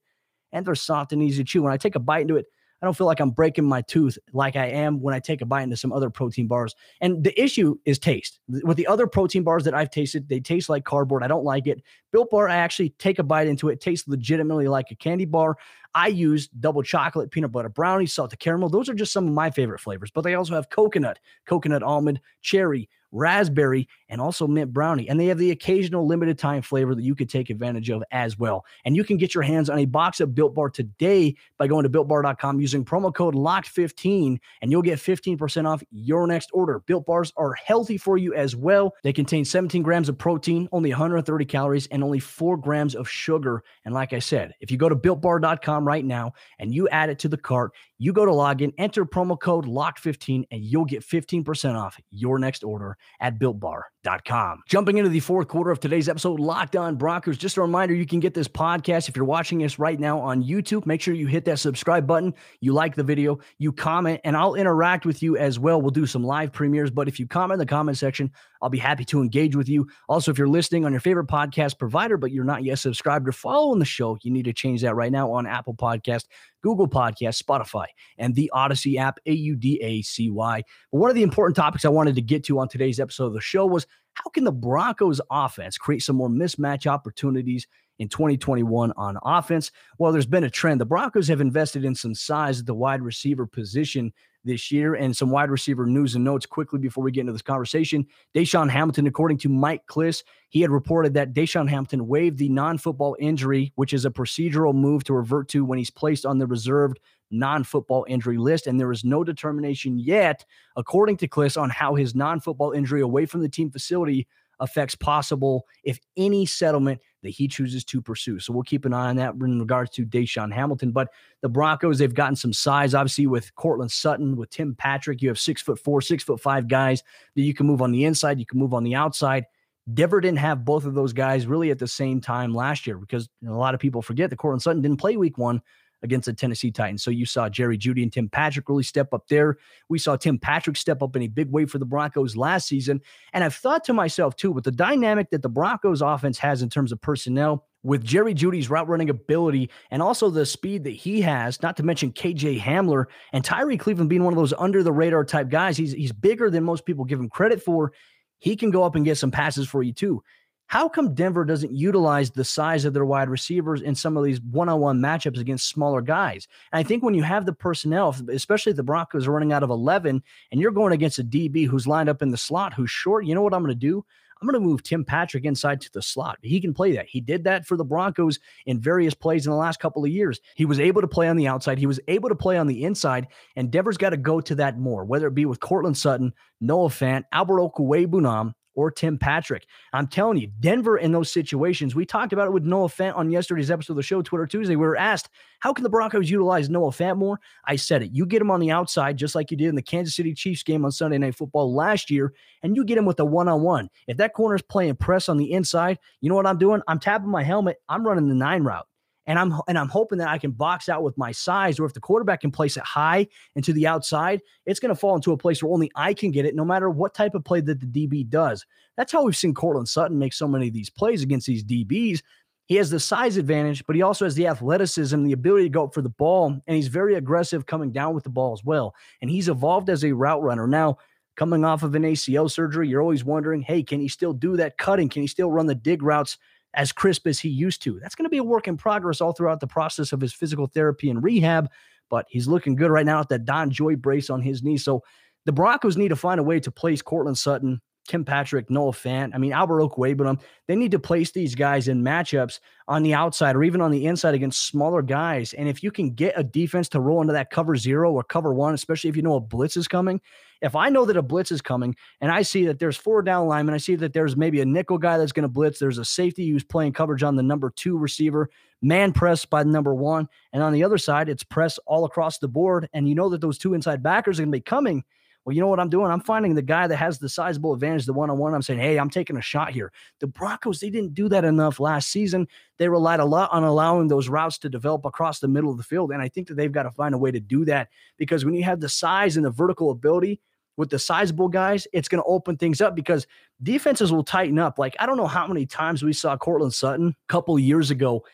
and 0.52 0.66
they're 0.66 0.76
soft 0.76 1.14
and 1.14 1.24
easy 1.24 1.42
to 1.42 1.48
chew. 1.48 1.64
When 1.64 1.72
I 1.72 1.78
take 1.78 1.96
a 1.96 2.00
bite 2.00 2.24
into 2.24 2.36
it, 2.36 2.48
I 2.82 2.86
don't 2.86 2.98
feel 2.98 3.08
like 3.08 3.22
I'm 3.22 3.32
breaking 3.32 3.64
my 3.64 3.82
tooth 3.82 4.18
like 4.34 4.58
I 4.58 4.66
am 4.66 5.00
when 5.00 5.16
I 5.16 5.20
take 5.20 5.42
a 5.42 5.46
bite 5.46 5.64
into 5.64 5.78
some 5.78 5.94
other 5.94 6.10
protein 6.10 6.48
bars. 6.48 6.76
And 7.00 7.24
the 7.24 7.42
issue 7.42 7.78
is 7.86 7.98
taste. 7.98 8.42
With 8.50 8.76
the 8.76 8.88
other 8.88 9.08
protein 9.08 9.44
bars 9.44 9.64
that 9.64 9.74
I've 9.74 9.90
tasted, 9.90 10.28
they 10.28 10.42
taste 10.42 10.68
like 10.68 10.84
cardboard. 10.84 11.24
I 11.24 11.28
don't 11.28 11.46
like 11.46 11.66
it. 11.66 11.82
Built 12.12 12.30
Bar, 12.30 12.50
I 12.50 12.58
actually 12.58 12.90
take 13.00 13.20
a 13.20 13.24
bite 13.24 13.48
into 13.48 13.70
it 13.70 13.80
tastes 13.80 14.06
legitimately 14.10 14.68
like 14.68 14.92
a 14.92 14.96
candy 14.96 15.24
bar. 15.24 15.56
I 15.96 16.08
use 16.08 16.48
double 16.50 16.84
chocolate, 16.84 17.32
peanut 17.32 17.52
butter 17.52 17.70
brownie, 17.70 18.06
salted 18.06 18.38
caramel. 18.40 18.70
Those 18.70 18.90
are 18.90 18.94
just 18.94 19.14
some 19.14 19.28
of 19.28 19.34
my 19.34 19.50
favorite 19.50 19.80
flavors, 19.80 20.12
but 20.14 20.22
they 20.22 20.36
also 20.36 20.54
have 20.54 20.70
coconut, 20.70 21.20
coconut 21.46 21.82
almond, 21.82 22.20
cherry, 22.42 22.90
raspberry, 23.16 23.88
and 24.10 24.20
also 24.20 24.46
mint 24.46 24.74
brownie. 24.74 25.08
And 25.10 25.20
they 25.20 25.28
have 25.28 25.38
the 25.38 25.52
occasional 25.52 26.06
limited 26.06 26.38
time 26.38 26.62
flavor 26.62 26.94
that 26.94 27.04
you 27.04 27.16
could 27.16 27.30
take 27.30 27.50
advantage 27.50 27.90
of 27.90 28.04
as 28.12 28.38
well. 28.38 28.66
And 28.84 28.96
you 28.96 29.04
can 29.04 29.18
get 29.18 29.34
your 29.34 29.44
hands 29.44 29.70
on 29.70 29.80
a 29.80 29.86
box 29.86 30.20
of 30.20 30.36
Built 30.36 30.54
Bar 30.54 30.70
today 30.70 31.36
by 31.58 31.68
going 31.68 31.84
to 31.84 31.90
builtbar.com 31.90 32.60
using 32.60 32.84
promo 32.84 33.14
code 33.14 33.34
LOCKED15, 33.34 34.38
and 34.62 34.72
you'll 34.72 34.82
get 34.82 35.00
15% 35.00 35.66
off 35.66 35.82
your 35.92 36.28
next 36.28 36.50
order. 36.54 36.82
Built 36.86 37.06
Bars 37.06 37.32
are 37.38 37.54
healthy 37.54 37.98
for 37.98 38.18
you 38.18 38.34
as 38.34 38.56
well. 38.56 38.94
They 39.04 39.14
contain 39.14 39.46
17 39.46 39.82
grams 39.82 40.10
of 40.10 40.18
protein, 40.18 40.68
only 40.72 40.90
130 40.90 41.46
calories, 41.46 41.88
and 41.88 42.04
only 42.04 42.20
4 42.20 42.58
grams 42.58 42.96
of 42.96 43.10
sugar. 43.10 43.64
And 43.86 43.94
like 43.94 44.12
I 44.12 44.20
said, 44.20 44.54
if 44.60 44.70
you 44.70 44.78
go 44.78 44.90
to 44.90 44.96
builtbar.com 44.96 45.85
right 45.86 46.04
now 46.06 46.34
and 46.60 46.74
you 46.74 46.88
add 46.90 47.10
it 47.10 47.20
to 47.20 47.30
the 47.30 47.38
cart, 47.38 47.72
You 47.98 48.12
go 48.12 48.26
to 48.26 48.32
login, 48.32 48.74
enter 48.78 49.06
promo 49.06 49.40
code 49.40 49.66
LOCK15, 49.66 50.44
and 50.52 50.62
you'll 50.62 50.84
get 50.84 51.02
15% 51.02 51.76
off 51.76 51.98
your 52.12 52.38
next 52.40 52.64
order 52.66 52.98
at 53.22 53.40
builtbar.com. 53.40 54.64
Jumping 54.68 54.98
into 54.98 55.10
the 55.10 55.22
fourth 55.22 55.48
quarter 55.48 55.72
of 55.72 55.80
today's 55.80 56.10
episode, 56.10 56.40
Locked 56.40 56.76
On 56.76 56.98
Broncos. 56.98 57.38
Just 57.38 57.56
a 57.56 57.62
reminder 57.62 57.94
you 57.94 58.06
can 58.06 58.20
get 58.20 58.34
this 58.34 58.50
podcast 58.50 59.08
if 59.08 59.16
you're 59.16 59.24
watching 59.24 59.64
us 59.64 59.80
right 59.80 59.98
now 59.98 60.20
on 60.20 60.44
YouTube. 60.44 60.86
Make 60.86 61.02
sure 61.02 61.14
you 61.14 61.28
hit 61.28 61.46
that 61.46 61.60
subscribe 61.60 62.06
button, 62.06 62.34
you 62.60 62.74
like 62.74 62.96
the 62.96 63.04
video, 63.04 63.40
you 63.60 63.72
comment, 63.72 64.20
and 64.26 64.36
I'll 64.36 64.56
interact 64.56 65.06
with 65.06 65.24
you 65.24 65.38
as 65.38 65.58
well. 65.58 65.82
We'll 65.82 65.92
do 65.92 66.06
some 66.06 66.24
live 66.24 66.52
premieres, 66.52 66.92
but 66.92 67.08
if 67.08 67.18
you 67.18 67.28
comment 67.28 67.54
in 67.54 67.60
the 67.60 67.66
comment 67.66 67.98
section, 67.98 68.30
I'll 68.62 68.70
be 68.70 68.78
happy 68.78 69.06
to 69.06 69.22
engage 69.22 69.56
with 69.56 69.70
you. 69.70 69.88
Also, 70.10 70.32
if 70.32 70.38
you're 70.38 70.48
listening 70.48 70.86
on 70.86 70.92
your 70.92 71.00
favorite 71.00 71.28
podcast 71.28 71.78
provider, 71.78 72.18
but 72.18 72.32
you're 72.32 72.44
not 72.44 72.64
yet 72.64 72.80
subscribed 72.80 73.28
or 73.28 73.32
following 73.32 73.80
the 73.80 73.86
show, 73.86 74.18
you 74.24 74.32
need 74.32 74.46
to 74.46 74.54
change 74.54 74.82
that 74.82 74.96
right 74.96 75.12
now 75.12 75.32
on 75.32 75.46
Apple 75.46 75.76
Podcast, 75.76 76.26
Google 76.66 76.88
Podcast, 76.88 77.44
Spotify, 77.44 77.86
and 78.18 78.34
the 78.34 78.50
Audacy 78.52 78.98
app, 78.98 79.20
A 79.28 79.32
U 79.32 79.56
D 79.56 79.80
A 79.84 80.02
C 80.02 80.32
Y. 80.32 80.64
One 80.90 81.12
of 81.12 81.16
the 81.16 81.22
important 81.22 81.56
topics 81.56 81.86
I 81.86 81.90
wanted 81.90 82.16
to 82.16 82.24
get 82.24 82.44
to 82.46 82.58
on 82.58 82.68
today's 82.68 83.00
episode 83.00 83.28
of 83.28 83.34
the 83.34 83.42
show 83.42 83.68
was 83.68 83.86
how 84.16 84.32
can 84.32 84.46
the 84.46 84.52
Broncos 84.52 85.22
offense 85.30 85.78
create 85.78 86.02
some 86.02 86.16
more 86.16 86.28
mismatch 86.28 86.88
opportunities 86.88 87.68
in 88.00 88.10
2021 88.10 88.94
on 88.98 89.16
offense? 89.24 89.72
Well, 90.00 90.12
there's 90.12 90.26
been 90.26 90.44
a 90.44 90.50
trend. 90.50 90.82
The 90.82 90.88
Broncos 90.88 91.28
have 91.28 91.40
invested 91.40 91.86
in 91.86 91.94
some 91.94 92.16
size 92.16 92.62
at 92.62 92.66
the 92.66 92.74
wide 92.74 93.04
receiver 93.04 93.46
position 93.46 94.12
this 94.46 94.72
year. 94.72 94.96
And 94.96 95.16
some 95.16 95.30
wide 95.30 95.50
receiver 95.50 95.86
news 95.86 96.16
and 96.16 96.24
notes 96.24 96.46
quickly 96.46 96.80
before 96.80 97.04
we 97.04 97.12
get 97.12 97.22
into 97.22 97.34
this 97.34 97.42
conversation. 97.42 98.06
DaeSean 98.34 98.70
Hamilton, 98.70 99.08
according 99.08 99.40
to 99.40 99.50
Mike 99.50 99.86
Klis, 99.88 100.24
he 100.50 100.62
had 100.62 100.72
reported 100.72 101.14
that 101.16 101.34
DaeSean 101.34 101.68
Hamilton 101.68 102.08
waived 102.08 102.38
the 102.38 102.50
non 102.50 102.78
football 102.78 103.18
injury, 103.20 103.74
which 103.76 103.94
is 103.94 104.06
a 104.06 104.10
procedural 104.10 104.74
move 104.74 105.04
to 105.06 105.14
revert 105.14 105.50
to 105.50 105.66
when 105.66 105.78
he's 105.78 105.92
placed 105.92 106.26
on 106.26 106.38
the 106.38 106.48
reserved 106.48 107.00
non 107.32 107.64
football 107.64 108.06
injury 108.08 108.38
list. 108.38 108.68
And 108.68 108.80
there 108.80 108.92
is 108.92 109.04
no 109.04 109.24
determination 109.24 110.00
yet, 110.00 110.46
according 110.76 111.18
to 111.18 111.28
Klis, 111.28 111.60
on 111.62 111.70
how 111.70 111.96
his 111.96 112.16
non 112.16 112.40
football 112.40 112.72
injury 112.72 113.02
away 113.02 113.26
from 113.26 113.42
the 113.42 113.50
team 113.50 113.72
facility 113.72 114.28
affects 114.60 114.96
possible, 114.96 115.66
if 115.84 116.00
any, 116.16 116.46
settlement 116.46 117.02
that 117.26 117.32
he 117.32 117.48
chooses 117.48 117.84
to 117.86 118.02
pursue. 118.02 118.40
So 118.40 118.54
we'll 118.54 118.64
keep 118.64 118.86
an 118.86 118.94
eye 118.94 119.10
on 119.10 119.16
that 119.18 119.34
in 119.36 119.60
regards 119.60 119.92
to 119.92 120.06
DaeSean 120.06 120.54
Hamilton. 120.54 120.92
But 120.92 121.10
the 121.42 121.50
Broncos, 121.50 121.98
they've 121.98 122.14
gotten 122.14 122.36
some 122.36 122.54
size, 122.54 122.94
obviously, 122.94 123.28
with 123.28 123.54
Courtland 123.56 123.92
Sutton, 123.92 124.38
with 124.38 124.50
Tim 124.50 124.76
Patrick. 124.76 125.22
You 125.22 125.30
have 125.30 125.40
six 125.40 125.62
foot 125.62 125.80
four, 125.80 126.02
six 126.02 126.24
foot 126.24 126.40
five 126.40 126.68
guys 126.68 127.04
that 127.36 127.42
you 127.42 127.54
can 127.54 127.68
move 127.68 127.82
on 127.82 127.92
the 127.92 128.06
inside, 128.06 128.40
you 128.40 128.46
can 128.46 128.60
move 128.60 128.74
on 128.74 128.84
the 128.84 128.96
outside. 128.96 129.46
Denver 129.94 130.20
didn't 130.20 130.40
have 130.40 130.66
both 130.66 130.86
of 130.86 130.96
those 130.96 131.14
guys 131.14 131.46
really 131.46 131.70
at 131.70 131.78
the 131.78 131.88
same 131.88 132.20
time 132.20 132.56
last 132.56 132.88
year 132.88 132.98
because 132.98 133.30
you 133.42 133.48
know, 133.48 133.54
a 133.54 133.58
lot 133.58 133.76
of 133.76 133.80
people 133.80 134.02
forget 134.02 134.32
that 134.32 134.38
Courtland 134.38 134.64
Sutton 134.64 134.82
didn't 134.82 134.98
play 134.98 135.16
week 135.16 135.38
one 135.38 135.62
against 136.04 136.26
the 136.26 136.34
Tennessee 136.34 136.72
Titans. 136.72 137.04
So 137.04 137.12
you 137.12 137.26
saw 137.26 137.50
Jerry 137.50 137.78
Jeudy 137.78 138.04
and 138.04 138.12
Tim 138.12 138.30
Patrick 138.30 138.70
really 138.70 138.84
step 138.84 139.14
up 139.14 139.28
there. 139.28 139.58
We 139.90 140.00
saw 140.00 140.16
Tim 140.16 140.38
Patrick 140.38 140.78
step 140.78 141.02
up 141.02 141.16
in 141.16 141.24
a 141.24 141.28
big 141.28 141.52
way 141.52 141.66
for 141.66 141.80
the 141.80 141.86
Broncos 141.86 142.36
last 142.36 142.68
season. 142.68 143.02
And 143.34 143.44
I've 143.44 143.56
thought 143.56 143.84
to 143.86 143.94
myself, 143.94 144.36
too, 144.36 144.52
with 144.52 144.64
the 144.64 144.72
dynamic 144.72 145.30
that 145.32 145.42
the 145.42 145.50
Broncos 145.50 146.02
offense 146.02 146.38
has 146.40 146.62
in 146.62 146.70
terms 146.70 146.92
of 146.92 147.02
personnel, 147.02 147.66
with 147.86 148.04
Jerry 148.04 148.34
Jeudy's 148.34 148.70
route 148.70 148.88
running 148.88 149.12
ability 149.12 149.70
and 149.92 150.02
also 150.02 150.32
the 150.32 150.46
speed 150.46 150.84
that 150.86 150.90
he 150.90 151.22
has, 151.22 151.62
not 151.62 151.78
to 151.78 151.84
mention 151.84 152.12
KJ 152.12 152.60
Hamler 152.60 153.06
and 153.32 153.46
Tyrie 153.46 153.78
Cleveland 153.78 154.10
being 154.10 154.24
one 154.24 154.34
of 154.34 154.38
those 154.38 154.54
under 154.58 154.82
the 154.82 154.92
radar 154.92 155.24
type 155.24 155.50
guys. 155.50 155.78
He's 155.78 155.92
he's 155.92 156.12
bigger 156.12 156.50
than 156.50 156.64
most 156.64 156.86
people 156.86 157.06
give 157.06 157.20
him 157.20 157.30
credit 157.30 157.62
for. 157.62 157.94
He 158.40 158.56
can 158.56 158.72
go 158.72 158.84
up 158.84 158.96
and 158.96 159.06
get 159.06 159.20
some 159.20 159.32
passes 159.32 159.68
for 159.68 159.84
you 159.84 159.94
too. 159.94 160.24
How 160.68 160.90
come 160.90 161.14
Denver 161.14 161.46
doesn't 161.46 161.72
utilize 161.72 162.32
the 162.32 162.44
size 162.44 162.86
of 162.86 162.94
their 162.94 163.06
wide 163.06 163.30
receivers 163.30 163.82
in 163.82 163.94
some 163.94 164.18
of 164.18 164.24
these 164.24 164.42
one 164.42 164.68
on 164.68 164.80
one 164.80 165.00
matchups 165.00 165.40
against 165.40 165.70
smaller 165.70 166.02
guys? 166.02 166.48
And 166.72 166.80
I 166.80 166.84
think 166.84 167.04
when 167.04 167.14
you 167.14 167.24
have 167.24 167.46
the 167.46 167.54
personnel, 167.54 168.16
especially 168.30 168.72
if 168.72 168.76
the 168.76 168.84
Broncos 168.84 169.28
are 169.28 169.32
running 169.32 169.54
out 169.54 169.64
of 169.64 169.70
11 169.70 170.24
and 170.52 170.62
you're 170.62 170.72
going 170.72 170.94
against 170.94 171.20
a 171.20 171.24
DB 171.24 171.68
who's 171.68 171.88
lined 171.88 172.10
up 172.10 172.22
in 172.22 172.32
the 172.32 172.38
slot 172.38 172.74
who's 172.74 172.90
short, 172.90 173.26
you 173.26 173.36
know 173.36 173.42
what 173.42 173.54
I'm 173.54 173.62
going 173.62 173.76
to 173.76 173.80
do? 173.80 174.04
I'm 174.42 174.48
going 174.48 174.62
to 174.62 174.68
move 174.68 174.84
Tim 174.84 175.06
Patrick 175.06 175.46
inside 175.46 175.80
to 175.82 175.92
the 175.94 176.02
slot. 176.02 176.40
He 176.42 176.60
can 176.60 176.74
play 176.74 176.92
that. 176.94 177.08
He 177.08 177.22
did 177.22 177.46
that 177.46 177.66
for 177.66 177.78
the 177.78 177.86
Broncos 177.86 178.40
in 178.66 178.82
various 178.82 179.14
plays 179.14 179.46
in 179.46 179.52
the 179.52 179.58
last 179.58 179.80
couple 179.80 180.04
of 180.04 180.12
years. 180.12 180.42
He 180.56 180.66
was 180.66 180.80
able 180.80 181.02
to 181.02 181.08
play 181.08 181.30
on 181.30 181.38
the 181.38 181.48
outside, 181.48 181.78
he 181.78 181.88
was 181.88 182.00
able 182.08 182.30
to 182.30 182.36
play 182.36 182.58
on 182.58 182.68
the 182.68 182.84
inside, 182.84 183.28
and 183.56 183.72
Denver's 183.72 183.98
got 183.98 184.10
to 184.10 184.18
go 184.18 184.42
to 184.42 184.56
that 184.56 184.78
more, 184.78 185.06
whether 185.06 185.28
it 185.28 185.36
be 185.36 185.46
with 185.46 185.62
Courtland 185.62 185.98
Sutton, 185.98 186.34
Noah 186.60 186.90
Fant, 186.90 187.24
Albert 187.32 187.60
Okwuegbunam, 187.60 188.54
or 188.76 188.92
Tim 188.92 189.18
Patrick. 189.18 189.66
I'm 189.94 190.08
telling 190.08 190.38
you, 190.38 190.52
Denver 190.60 190.98
in 190.98 191.12
those 191.12 191.32
situations, 191.32 191.96
we 191.96 192.06
talked 192.06 192.34
about 192.34 192.48
it 192.48 192.52
with 192.52 192.64
Noah 192.64 192.88
Fant 192.88 193.16
on 193.16 193.32
yesterday's 193.32 193.72
episode 193.72 193.94
of 193.94 193.98
the 193.98 194.04
show, 194.04 194.22
Twitter 194.22 194.46
Tuesday. 194.46 194.76
We 194.76 194.86
were 194.86 194.98
asked, 194.98 195.30
how 195.60 195.74
can 195.74 195.84
the 195.84 195.90
Broncos 195.90 196.30
utilize 196.30 196.70
Noah 196.70 196.92
Fant 196.92 197.18
more? 197.18 197.40
I 197.66 197.76
said 197.76 198.04
it. 198.04 198.12
You 198.12 198.26
get 198.26 198.42
him 198.42 198.52
on 198.52 198.60
the 198.60 198.72
outside, 198.72 199.18
just 199.18 199.36
like 199.36 199.50
you 199.52 199.58
did 199.58 199.70
in 199.70 199.76
the 199.76 199.82
Kansas 199.82 200.16
City 200.16 200.34
Chiefs 200.34 200.64
game 200.64 200.86
on 200.86 200.92
Sunday 200.92 201.18
Night 201.18 201.36
Football 201.36 201.74
last 201.74 202.12
year, 202.12 202.34
and 202.62 202.76
you 202.76 202.84
get 202.84 202.98
him 202.98 203.06
with 203.06 203.20
a 203.20 203.26
one 203.26 203.48
on 203.48 203.62
one. 203.62 203.90
If 204.08 204.18
that 204.18 204.34
corner 204.34 204.56
is 204.56 204.62
playing 204.62 204.96
press 204.98 205.30
on 205.30 205.38
the 205.38 205.52
inside, 205.52 205.98
you 206.22 206.30
know 206.30 206.36
what 206.36 206.48
I'm 206.48 206.58
doing? 206.58 206.82
I'm 206.88 207.00
tapping 207.00 207.30
my 207.30 207.44
helmet. 207.44 207.78
I'm 207.90 208.06
running 208.06 208.28
the 208.28 208.36
nine 208.36 208.64
route 208.64 208.88
and 209.28 209.40
I'm 209.40 209.60
and 209.68 209.78
I'm 209.78 209.90
hoping 209.90 210.18
that 210.20 210.28
I 210.28 210.38
can 210.38 210.52
box 210.52 210.90
out 210.90 211.04
with 211.04 211.18
my 211.18 211.32
size, 211.32 211.80
or 211.80 211.86
if 211.86 211.94
the 211.94 212.00
quarterback 212.00 212.42
can 212.42 212.52
place 212.52 212.78
it 212.78 212.84
high 212.84 213.28
and 213.56 213.64
to 213.64 213.74
the 213.74 213.88
outside, 213.88 214.42
it's 214.66 214.80
going 214.80 214.94
to 214.94 215.00
fall 215.00 215.16
into 215.16 215.32
a 215.32 215.38
place 215.38 215.62
where 215.62 215.72
only 215.72 215.92
I 215.96 216.14
can 216.14 216.32
get 216.32 216.46
it, 216.46 216.56
no 216.56 216.66
matter 216.66 216.90
what 216.90 217.14
type 217.14 217.36
of 217.36 217.44
play 217.44 217.62
that 217.62 217.80
the 217.80 217.86
DB 218.08 218.28
does. 218.28 218.66
That's 218.98 219.12
how 219.12 219.24
we've 219.24 219.36
seen 219.36 219.54
Courtland 219.54 219.90
Sutton 219.90 220.20
make 220.20 220.34
so 220.34 220.48
many 220.48 220.68
of 220.68 220.74
these 220.74 220.90
plays 220.90 221.24
against 221.24 221.48
these 221.48 221.64
DBs. 221.64 222.22
He 222.68 222.76
has 222.76 222.90
the 222.90 223.00
size 223.00 223.38
advantage, 223.38 223.86
but 223.86 223.96
he 223.96 224.02
also 224.02 224.26
has 224.26 224.34
the 224.34 224.48
athleticism, 224.48 225.24
the 225.24 225.34
ability 225.34 225.66
to 225.66 225.70
go 225.70 225.84
up 225.84 225.94
for 225.94 226.02
the 226.02 226.10
ball, 226.10 226.48
and 226.48 226.76
he's 226.76 226.88
very 226.88 227.14
aggressive 227.16 227.68
coming 227.68 227.92
down 227.92 228.16
with 228.16 228.24
the 228.24 228.30
ball 228.30 228.54
as 228.54 228.64
well. 228.64 228.96
And 229.22 229.30
he's 229.30 229.50
evolved 229.50 229.90
as 229.90 230.04
a 230.04 230.14
route 230.14 230.42
runner. 230.42 230.66
Now, 230.66 230.98
coming 231.36 231.64
off 231.64 231.84
of 231.84 231.94
an 231.94 232.04
ACL 232.04 232.50
surgery, 232.50 232.88
you're 232.88 233.02
always 233.02 233.24
wondering, 233.24 233.62
hey, 233.62 233.84
can 233.84 234.00
he 234.00 234.08
still 234.08 234.34
do 234.34 234.58
that 234.58 234.78
cutting? 234.78 235.10
Can 235.10 235.22
he 235.22 235.28
still 235.28 235.52
run 235.52 235.68
the 235.68 235.76
dig 235.76 236.02
routes? 236.02 236.38
As 236.76 236.92
crisp 236.92 237.26
as 237.28 237.40
he 237.40 237.50
used 237.50 237.82
to. 237.84 238.00
That's 238.00 238.16
going 238.16 238.26
to 238.26 238.30
be 238.30 238.38
a 238.38 238.44
work 238.44 238.68
in 238.68 238.78
progress 238.78 239.22
all 239.22 239.32
throughout 239.32 239.60
the 239.60 239.68
process 239.68 240.12
of 240.12 240.22
his 240.22 240.34
physical 240.34 240.68
therapy 240.68 241.10
and 241.10 241.24
rehab, 241.24 241.70
but 242.10 242.26
he's 242.30 242.48
looking 242.48 242.76
good 242.76 242.92
right 242.92 243.06
now 243.06 243.20
with 243.20 243.30
that 243.30 243.46
DonJoy 243.46 244.00
brace 244.00 244.30
on 244.30 244.42
his 244.42 244.62
knee. 244.62 244.78
So 244.78 245.02
the 245.46 245.52
Broncos 245.52 245.98
need 245.98 246.10
to 246.10 246.16
find 246.16 246.40
a 246.40 246.44
way 246.44 246.60
to 246.60 246.72
place 246.72 247.02
Courtland 247.02 247.38
Sutton 247.38 247.82
Tim 248.08 248.24
Patrick, 248.24 248.70
Noah 248.70 248.92
Fant, 248.92 249.32
I 249.34 249.38
mean, 249.38 249.52
Albert 249.52 249.80
Okwuegbunam, 249.80 250.40
they 250.68 250.76
need 250.76 250.92
to 250.92 251.00
place 251.00 251.32
these 251.32 251.56
guys 251.56 251.88
in 251.88 252.04
matchups 252.04 252.60
on 252.88 253.02
the 253.02 253.16
outside 253.16 253.56
or 253.56 253.64
even 253.64 253.82
on 253.82 253.92
the 253.92 254.06
inside 254.06 254.36
against 254.36 254.68
smaller 254.68 255.02
guys. 255.02 255.54
And 255.54 255.68
if 255.68 255.82
you 255.82 255.92
can 255.92 256.12
get 256.12 256.34
a 256.38 256.44
defense 256.44 256.88
to 256.90 257.00
roll 257.00 257.22
into 257.22 257.34
that 257.34 257.50
cover 257.50 257.76
zero 257.76 258.12
or 258.14 258.24
cover 258.24 258.54
one, 258.54 258.76
especially 258.76 259.10
if 259.10 259.16
you 259.16 259.24
know 259.24 259.36
a 259.36 259.40
blitz 259.40 259.76
is 259.76 259.88
coming, 259.88 260.22
if 260.62 260.76
I 260.76 260.90
know 260.90 261.06
that 261.06 261.18
a 261.18 261.22
blitz 261.22 261.52
is 261.52 261.62
coming 261.62 261.96
and 262.22 262.32
I 262.32 262.44
see 262.44 262.66
that 262.66 262.80
there's 262.80 262.96
four 262.96 263.22
down 263.22 263.48
linemen, 263.48 263.76
I 263.76 263.80
see 263.80 263.96
that 263.96 264.14
there's 264.14 264.38
maybe 264.38 264.62
a 264.62 264.66
nickel 264.66 264.98
guy 264.98 265.18
that's 265.18 265.32
going 265.32 265.44
to 265.44 265.50
blitz, 265.50 265.80
there's 265.80 265.98
a 265.98 266.06
safety 266.06 266.50
who's 266.50 266.64
playing 266.64 266.94
coverage 266.94 267.24
on 267.24 267.36
the 267.36 267.44
number 267.44 267.72
two 267.76 267.98
receiver, 267.98 268.50
man 268.82 269.14
press 269.14 269.46
by 269.46 269.64
the 269.64 269.70
number 269.70 269.96
one. 269.96 270.30
And 270.54 270.62
on 270.62 270.74
the 270.74 270.84
other 270.84 270.98
side, 271.00 271.28
it's 271.28 271.44
press 271.44 271.80
all 271.88 272.06
across 272.06 272.38
the 272.38 272.48
board. 272.48 272.88
And 272.94 273.10
you 273.10 273.16
know 273.16 273.30
that 273.30 273.42
those 273.42 273.58
two 273.58 273.74
inside 273.74 274.04
backers 274.04 274.40
are 274.40 274.44
going 274.44 274.52
to 274.52 274.58
be 274.58 274.62
coming 274.62 275.04
well, 275.46 275.54
you 275.54 275.62
know 275.62 275.68
what 275.68 275.80
I'm 275.80 275.90
doing? 275.90 276.10
I'm 276.10 276.22
finding 276.22 276.56
the 276.56 276.64
guy 276.64 276.88
that 276.88 276.96
has 276.98 277.20
the 277.20 277.30
sizable 277.30 277.74
advantage, 277.74 278.08
the 278.08 278.14
one 278.14 278.32
on 278.32 278.38
one. 278.40 278.56
I'm 278.56 278.64
saying, 278.64 278.80
hey, 278.80 278.98
I'm 278.98 279.12
taking 279.12 279.38
a 279.38 279.42
shot 279.42 279.72
here. 279.72 279.92
The 280.20 280.26
Broncos, 280.26 280.80
they 280.80 280.90
didn't 280.90 281.14
do 281.14 281.30
that 281.30 281.46
enough 281.46 281.80
last 281.80 282.10
season. 282.10 282.48
They 282.80 282.90
relied 282.90 283.20
a 283.20 283.26
lot 283.26 283.52
on 283.52 283.64
allowing 283.64 284.08
those 284.08 284.28
routes 284.28 284.58
to 284.60 284.70
develop 284.70 285.06
across 285.06 285.40
the 285.40 285.48
middle 285.48 285.70
of 285.70 285.78
the 285.78 285.84
field. 285.84 286.12
And 286.12 286.22
I 286.22 286.30
think 286.30 286.48
that 286.48 286.56
they've 286.56 286.72
got 286.72 286.84
to 286.84 286.92
find 286.92 287.14
a 287.14 287.20
way 287.20 287.30
to 287.30 287.40
do 287.40 287.64
that 287.66 287.90
because 288.18 288.44
when 288.44 288.56
you 288.56 288.64
have 288.64 288.80
the 288.80 288.90
size 288.90 289.38
and 289.38 289.46
the 289.46 289.52
vertical 289.52 289.92
ability, 289.92 290.42
with 290.78 290.90
the 290.90 291.00
sizable 291.00 291.48
guys, 291.48 291.88
it's 291.94 292.10
going 292.10 292.22
to 292.22 292.28
open 292.28 292.58
things 292.58 292.82
up 292.82 292.96
because 292.96 293.26
defenses 293.64 294.12
will 294.12 294.26
tighten 294.26 294.60
up. 294.60 294.78
Like, 294.78 294.94
I 295.00 295.06
don't 295.06 295.16
know 295.16 295.26
how 295.26 295.48
many 295.48 295.66
times 295.66 296.04
we 296.04 296.12
saw 296.12 296.36
Courtland 296.36 296.74
Sutton 296.74 297.10
a 297.10 297.32
couple 297.32 297.58
years 297.58 297.92
ago 297.92 298.26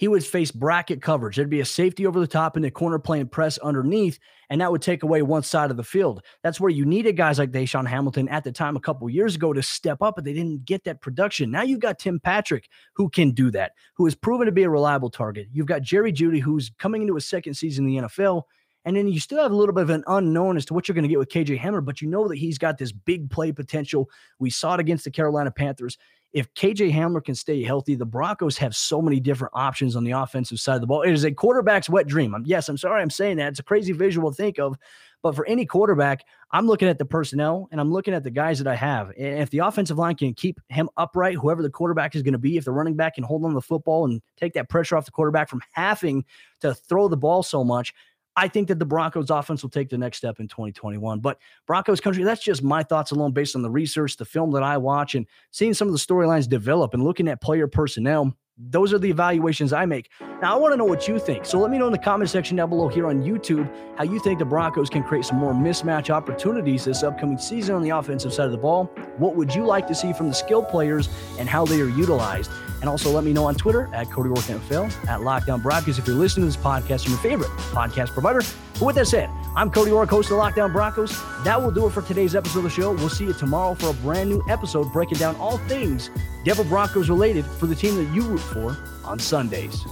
he 0.00 0.08
would 0.08 0.24
face 0.24 0.50
bracket 0.50 1.02
coverage. 1.02 1.36
There'd 1.36 1.50
be 1.50 1.60
a 1.60 1.64
safety 1.66 2.06
over 2.06 2.18
the 2.18 2.26
top 2.26 2.56
and 2.56 2.64
the 2.64 2.70
corner 2.70 2.98
playing 2.98 3.28
press 3.28 3.58
underneath, 3.58 4.18
and 4.48 4.58
that 4.62 4.72
would 4.72 4.80
take 4.80 5.02
away 5.02 5.20
one 5.20 5.42
side 5.42 5.70
of 5.70 5.76
the 5.76 5.84
field. 5.84 6.22
That's 6.42 6.58
where 6.58 6.70
you 6.70 6.86
needed 6.86 7.18
guys 7.18 7.38
like 7.38 7.50
DaeSean 7.50 7.86
Hamilton 7.86 8.26
at 8.30 8.42
the 8.42 8.50
time 8.50 8.76
a 8.76 8.80
couple 8.80 9.10
years 9.10 9.34
ago 9.34 9.52
to 9.52 9.62
step 9.62 10.00
up, 10.00 10.14
but 10.14 10.24
they 10.24 10.32
didn't 10.32 10.64
get 10.64 10.84
that 10.84 11.02
production. 11.02 11.50
Now 11.50 11.64
you've 11.64 11.80
got 11.80 11.98
Tim 11.98 12.18
Patrick 12.18 12.70
who 12.94 13.10
can 13.10 13.32
do 13.32 13.50
that, 13.50 13.72
who 13.92 14.06
has 14.06 14.14
proven 14.14 14.46
to 14.46 14.52
be 14.52 14.62
a 14.62 14.70
reliable 14.70 15.10
target. 15.10 15.48
You've 15.52 15.66
got 15.66 15.82
Jerry 15.82 16.14
Jeudy 16.14 16.40
who's 16.40 16.70
coming 16.78 17.02
into 17.02 17.18
a 17.18 17.20
second 17.20 17.52
season 17.52 17.86
in 17.86 17.94
the 17.94 18.08
NFL. 18.08 18.44
And 18.86 18.96
then 18.96 19.06
you 19.08 19.20
still 19.20 19.42
have 19.42 19.52
a 19.52 19.54
little 19.56 19.74
bit 19.74 19.82
of 19.82 19.90
an 19.90 20.04
unknown 20.06 20.56
as 20.56 20.64
to 20.64 20.72
what 20.72 20.88
you're 20.88 20.94
going 20.94 21.02
to 21.02 21.08
get 21.10 21.18
with 21.18 21.28
KJ 21.28 21.60
Hamler, 21.60 21.84
but 21.84 22.00
you 22.00 22.08
know 22.08 22.26
that 22.28 22.38
he's 22.38 22.56
got 22.56 22.78
this 22.78 22.92
big 22.92 23.28
play 23.28 23.52
potential. 23.52 24.08
We 24.38 24.48
saw 24.48 24.72
it 24.72 24.80
against 24.80 25.04
the 25.04 25.10
Carolina 25.10 25.50
Panthers 25.50 25.98
if 26.32 26.52
KJ 26.54 26.92
Hamler 26.92 27.24
can 27.24 27.34
stay 27.34 27.62
healthy, 27.62 27.94
the 27.94 28.06
Broncos 28.06 28.56
have 28.58 28.76
so 28.76 29.02
many 29.02 29.18
different 29.18 29.52
options 29.54 29.96
on 29.96 30.04
the 30.04 30.12
offensive 30.12 30.60
side 30.60 30.76
of 30.76 30.80
the 30.80 30.86
ball. 30.86 31.02
It 31.02 31.12
is 31.12 31.24
a 31.24 31.32
quarterback's 31.32 31.88
wet 31.88 32.06
dream. 32.06 32.34
I'm, 32.34 32.44
yes, 32.46 32.68
I'm 32.68 32.76
sorry 32.76 33.02
I'm 33.02 33.10
saying 33.10 33.38
that. 33.38 33.48
It's 33.48 33.58
a 33.58 33.64
crazy 33.64 33.92
visual 33.92 34.30
to 34.30 34.36
think 34.36 34.58
of. 34.58 34.76
But 35.22 35.34
for 35.34 35.44
any 35.46 35.66
quarterback, 35.66 36.24
I'm 36.50 36.66
looking 36.66 36.88
at 36.88 36.98
the 36.98 37.04
personnel 37.04 37.68
and 37.70 37.80
I'm 37.80 37.92
looking 37.92 38.14
at 38.14 38.22
the 38.22 38.30
guys 38.30 38.58
that 38.58 38.66
I 38.66 38.74
have. 38.74 39.10
And 39.10 39.40
if 39.40 39.50
the 39.50 39.58
offensive 39.58 39.98
line 39.98 40.14
can 40.14 40.32
keep 40.32 40.58
him 40.68 40.88
upright, 40.96 41.36
whoever 41.36 41.62
the 41.62 41.70
quarterback 41.70 42.14
is 42.14 42.22
going 42.22 42.32
to 42.32 42.38
be, 42.38 42.56
if 42.56 42.64
the 42.64 42.72
running 42.72 42.94
back 42.94 43.16
can 43.16 43.24
hold 43.24 43.44
on 43.44 43.52
the 43.52 43.60
football 43.60 44.06
and 44.06 44.22
take 44.36 44.54
that 44.54 44.70
pressure 44.70 44.96
off 44.96 45.04
the 45.04 45.10
quarterback 45.10 45.48
from 45.48 45.60
having 45.72 46.24
to 46.60 46.74
throw 46.74 47.08
the 47.08 47.16
ball 47.16 47.42
so 47.42 47.62
much, 47.62 47.92
I 48.40 48.48
think 48.48 48.68
that 48.68 48.78
the 48.78 48.86
Broncos 48.86 49.28
offense 49.28 49.62
will 49.62 49.68
take 49.68 49.90
the 49.90 49.98
next 49.98 50.16
step 50.16 50.40
in 50.40 50.48
2021. 50.48 51.20
But 51.20 51.38
Broncos 51.66 52.00
country, 52.00 52.24
that's 52.24 52.42
just 52.42 52.62
my 52.62 52.82
thoughts 52.82 53.10
alone 53.10 53.32
based 53.32 53.54
on 53.54 53.60
the 53.60 53.68
research, 53.68 54.16
the 54.16 54.24
film 54.24 54.50
that 54.52 54.62
I 54.62 54.78
watch, 54.78 55.14
and 55.14 55.26
seeing 55.50 55.74
some 55.74 55.88
of 55.88 55.92
the 55.92 55.98
storylines 55.98 56.48
develop 56.48 56.94
and 56.94 57.04
looking 57.04 57.28
at 57.28 57.42
player 57.42 57.66
personnel. 57.66 58.34
Those 58.56 58.94
are 58.94 58.98
the 58.98 59.10
evaluations 59.10 59.74
I 59.74 59.84
make. 59.84 60.10
Now, 60.40 60.54
I 60.54 60.56
want 60.56 60.72
to 60.72 60.78
know 60.78 60.86
what 60.86 61.06
you 61.06 61.18
think. 61.18 61.44
So 61.44 61.58
let 61.58 61.70
me 61.70 61.76
know 61.76 61.86
in 61.86 61.92
the 61.92 61.98
comment 61.98 62.30
section 62.30 62.56
down 62.56 62.70
below 62.70 62.88
here 62.88 63.08
on 63.08 63.22
YouTube 63.22 63.70
how 63.98 64.04
you 64.04 64.18
think 64.20 64.38
the 64.38 64.46
Broncos 64.46 64.88
can 64.88 65.02
create 65.02 65.26
some 65.26 65.36
more 65.36 65.52
mismatch 65.52 66.08
opportunities 66.08 66.86
this 66.86 67.02
upcoming 67.02 67.36
season 67.36 67.74
on 67.74 67.82
the 67.82 67.90
offensive 67.90 68.32
side 68.32 68.46
of 68.46 68.52
the 68.52 68.58
ball. 68.58 68.86
What 69.18 69.36
would 69.36 69.54
you 69.54 69.66
like 69.66 69.86
to 69.88 69.94
see 69.94 70.14
from 70.14 70.28
the 70.28 70.34
skill 70.34 70.62
players 70.62 71.10
and 71.38 71.46
how 71.46 71.66
they 71.66 71.78
are 71.82 71.90
utilized? 71.90 72.50
And 72.80 72.88
also 72.88 73.10
let 73.10 73.24
me 73.24 73.32
know 73.32 73.44
on 73.44 73.54
Twitter 73.54 73.90
at 73.92 74.10
Cody 74.10 74.30
NFL, 74.30 75.08
at 75.08 75.22
Locked 75.22 75.48
On 75.50 75.60
Broncos 75.60 75.98
if 75.98 76.06
you're 76.06 76.16
listening 76.16 76.50
to 76.50 76.56
this 76.56 76.64
podcast 76.64 77.04
from 77.04 77.12
your 77.12 77.20
favorite 77.20 77.50
podcast 77.72 78.08
provider. 78.08 78.42
But 78.74 78.82
with 78.82 78.96
that 78.96 79.06
said, 79.06 79.28
I'm 79.54 79.70
Cody 79.70 79.90
Roark, 79.90 80.08
host 80.08 80.30
of 80.30 80.38
Locked 80.38 80.58
On 80.58 80.72
Broncos. 80.72 81.10
That 81.44 81.60
will 81.60 81.70
do 81.70 81.86
it 81.86 81.90
for 81.90 82.02
today's 82.02 82.34
episode 82.34 82.60
of 82.60 82.64
the 82.64 82.70
show. 82.70 82.92
We'll 82.92 83.08
see 83.08 83.24
you 83.24 83.32
tomorrow 83.34 83.74
for 83.74 83.90
a 83.90 83.94
brand 83.94 84.30
new 84.30 84.42
episode 84.48 84.92
breaking 84.92 85.18
down 85.18 85.36
all 85.36 85.58
things 85.58 86.10
Denver 86.44 86.64
Broncos 86.64 87.10
related 87.10 87.44
for 87.44 87.66
the 87.66 87.74
team 87.74 87.96
that 87.96 88.14
you 88.14 88.22
root 88.22 88.38
for 88.38 88.76
on 89.04 89.18
Sundays. 89.18 89.84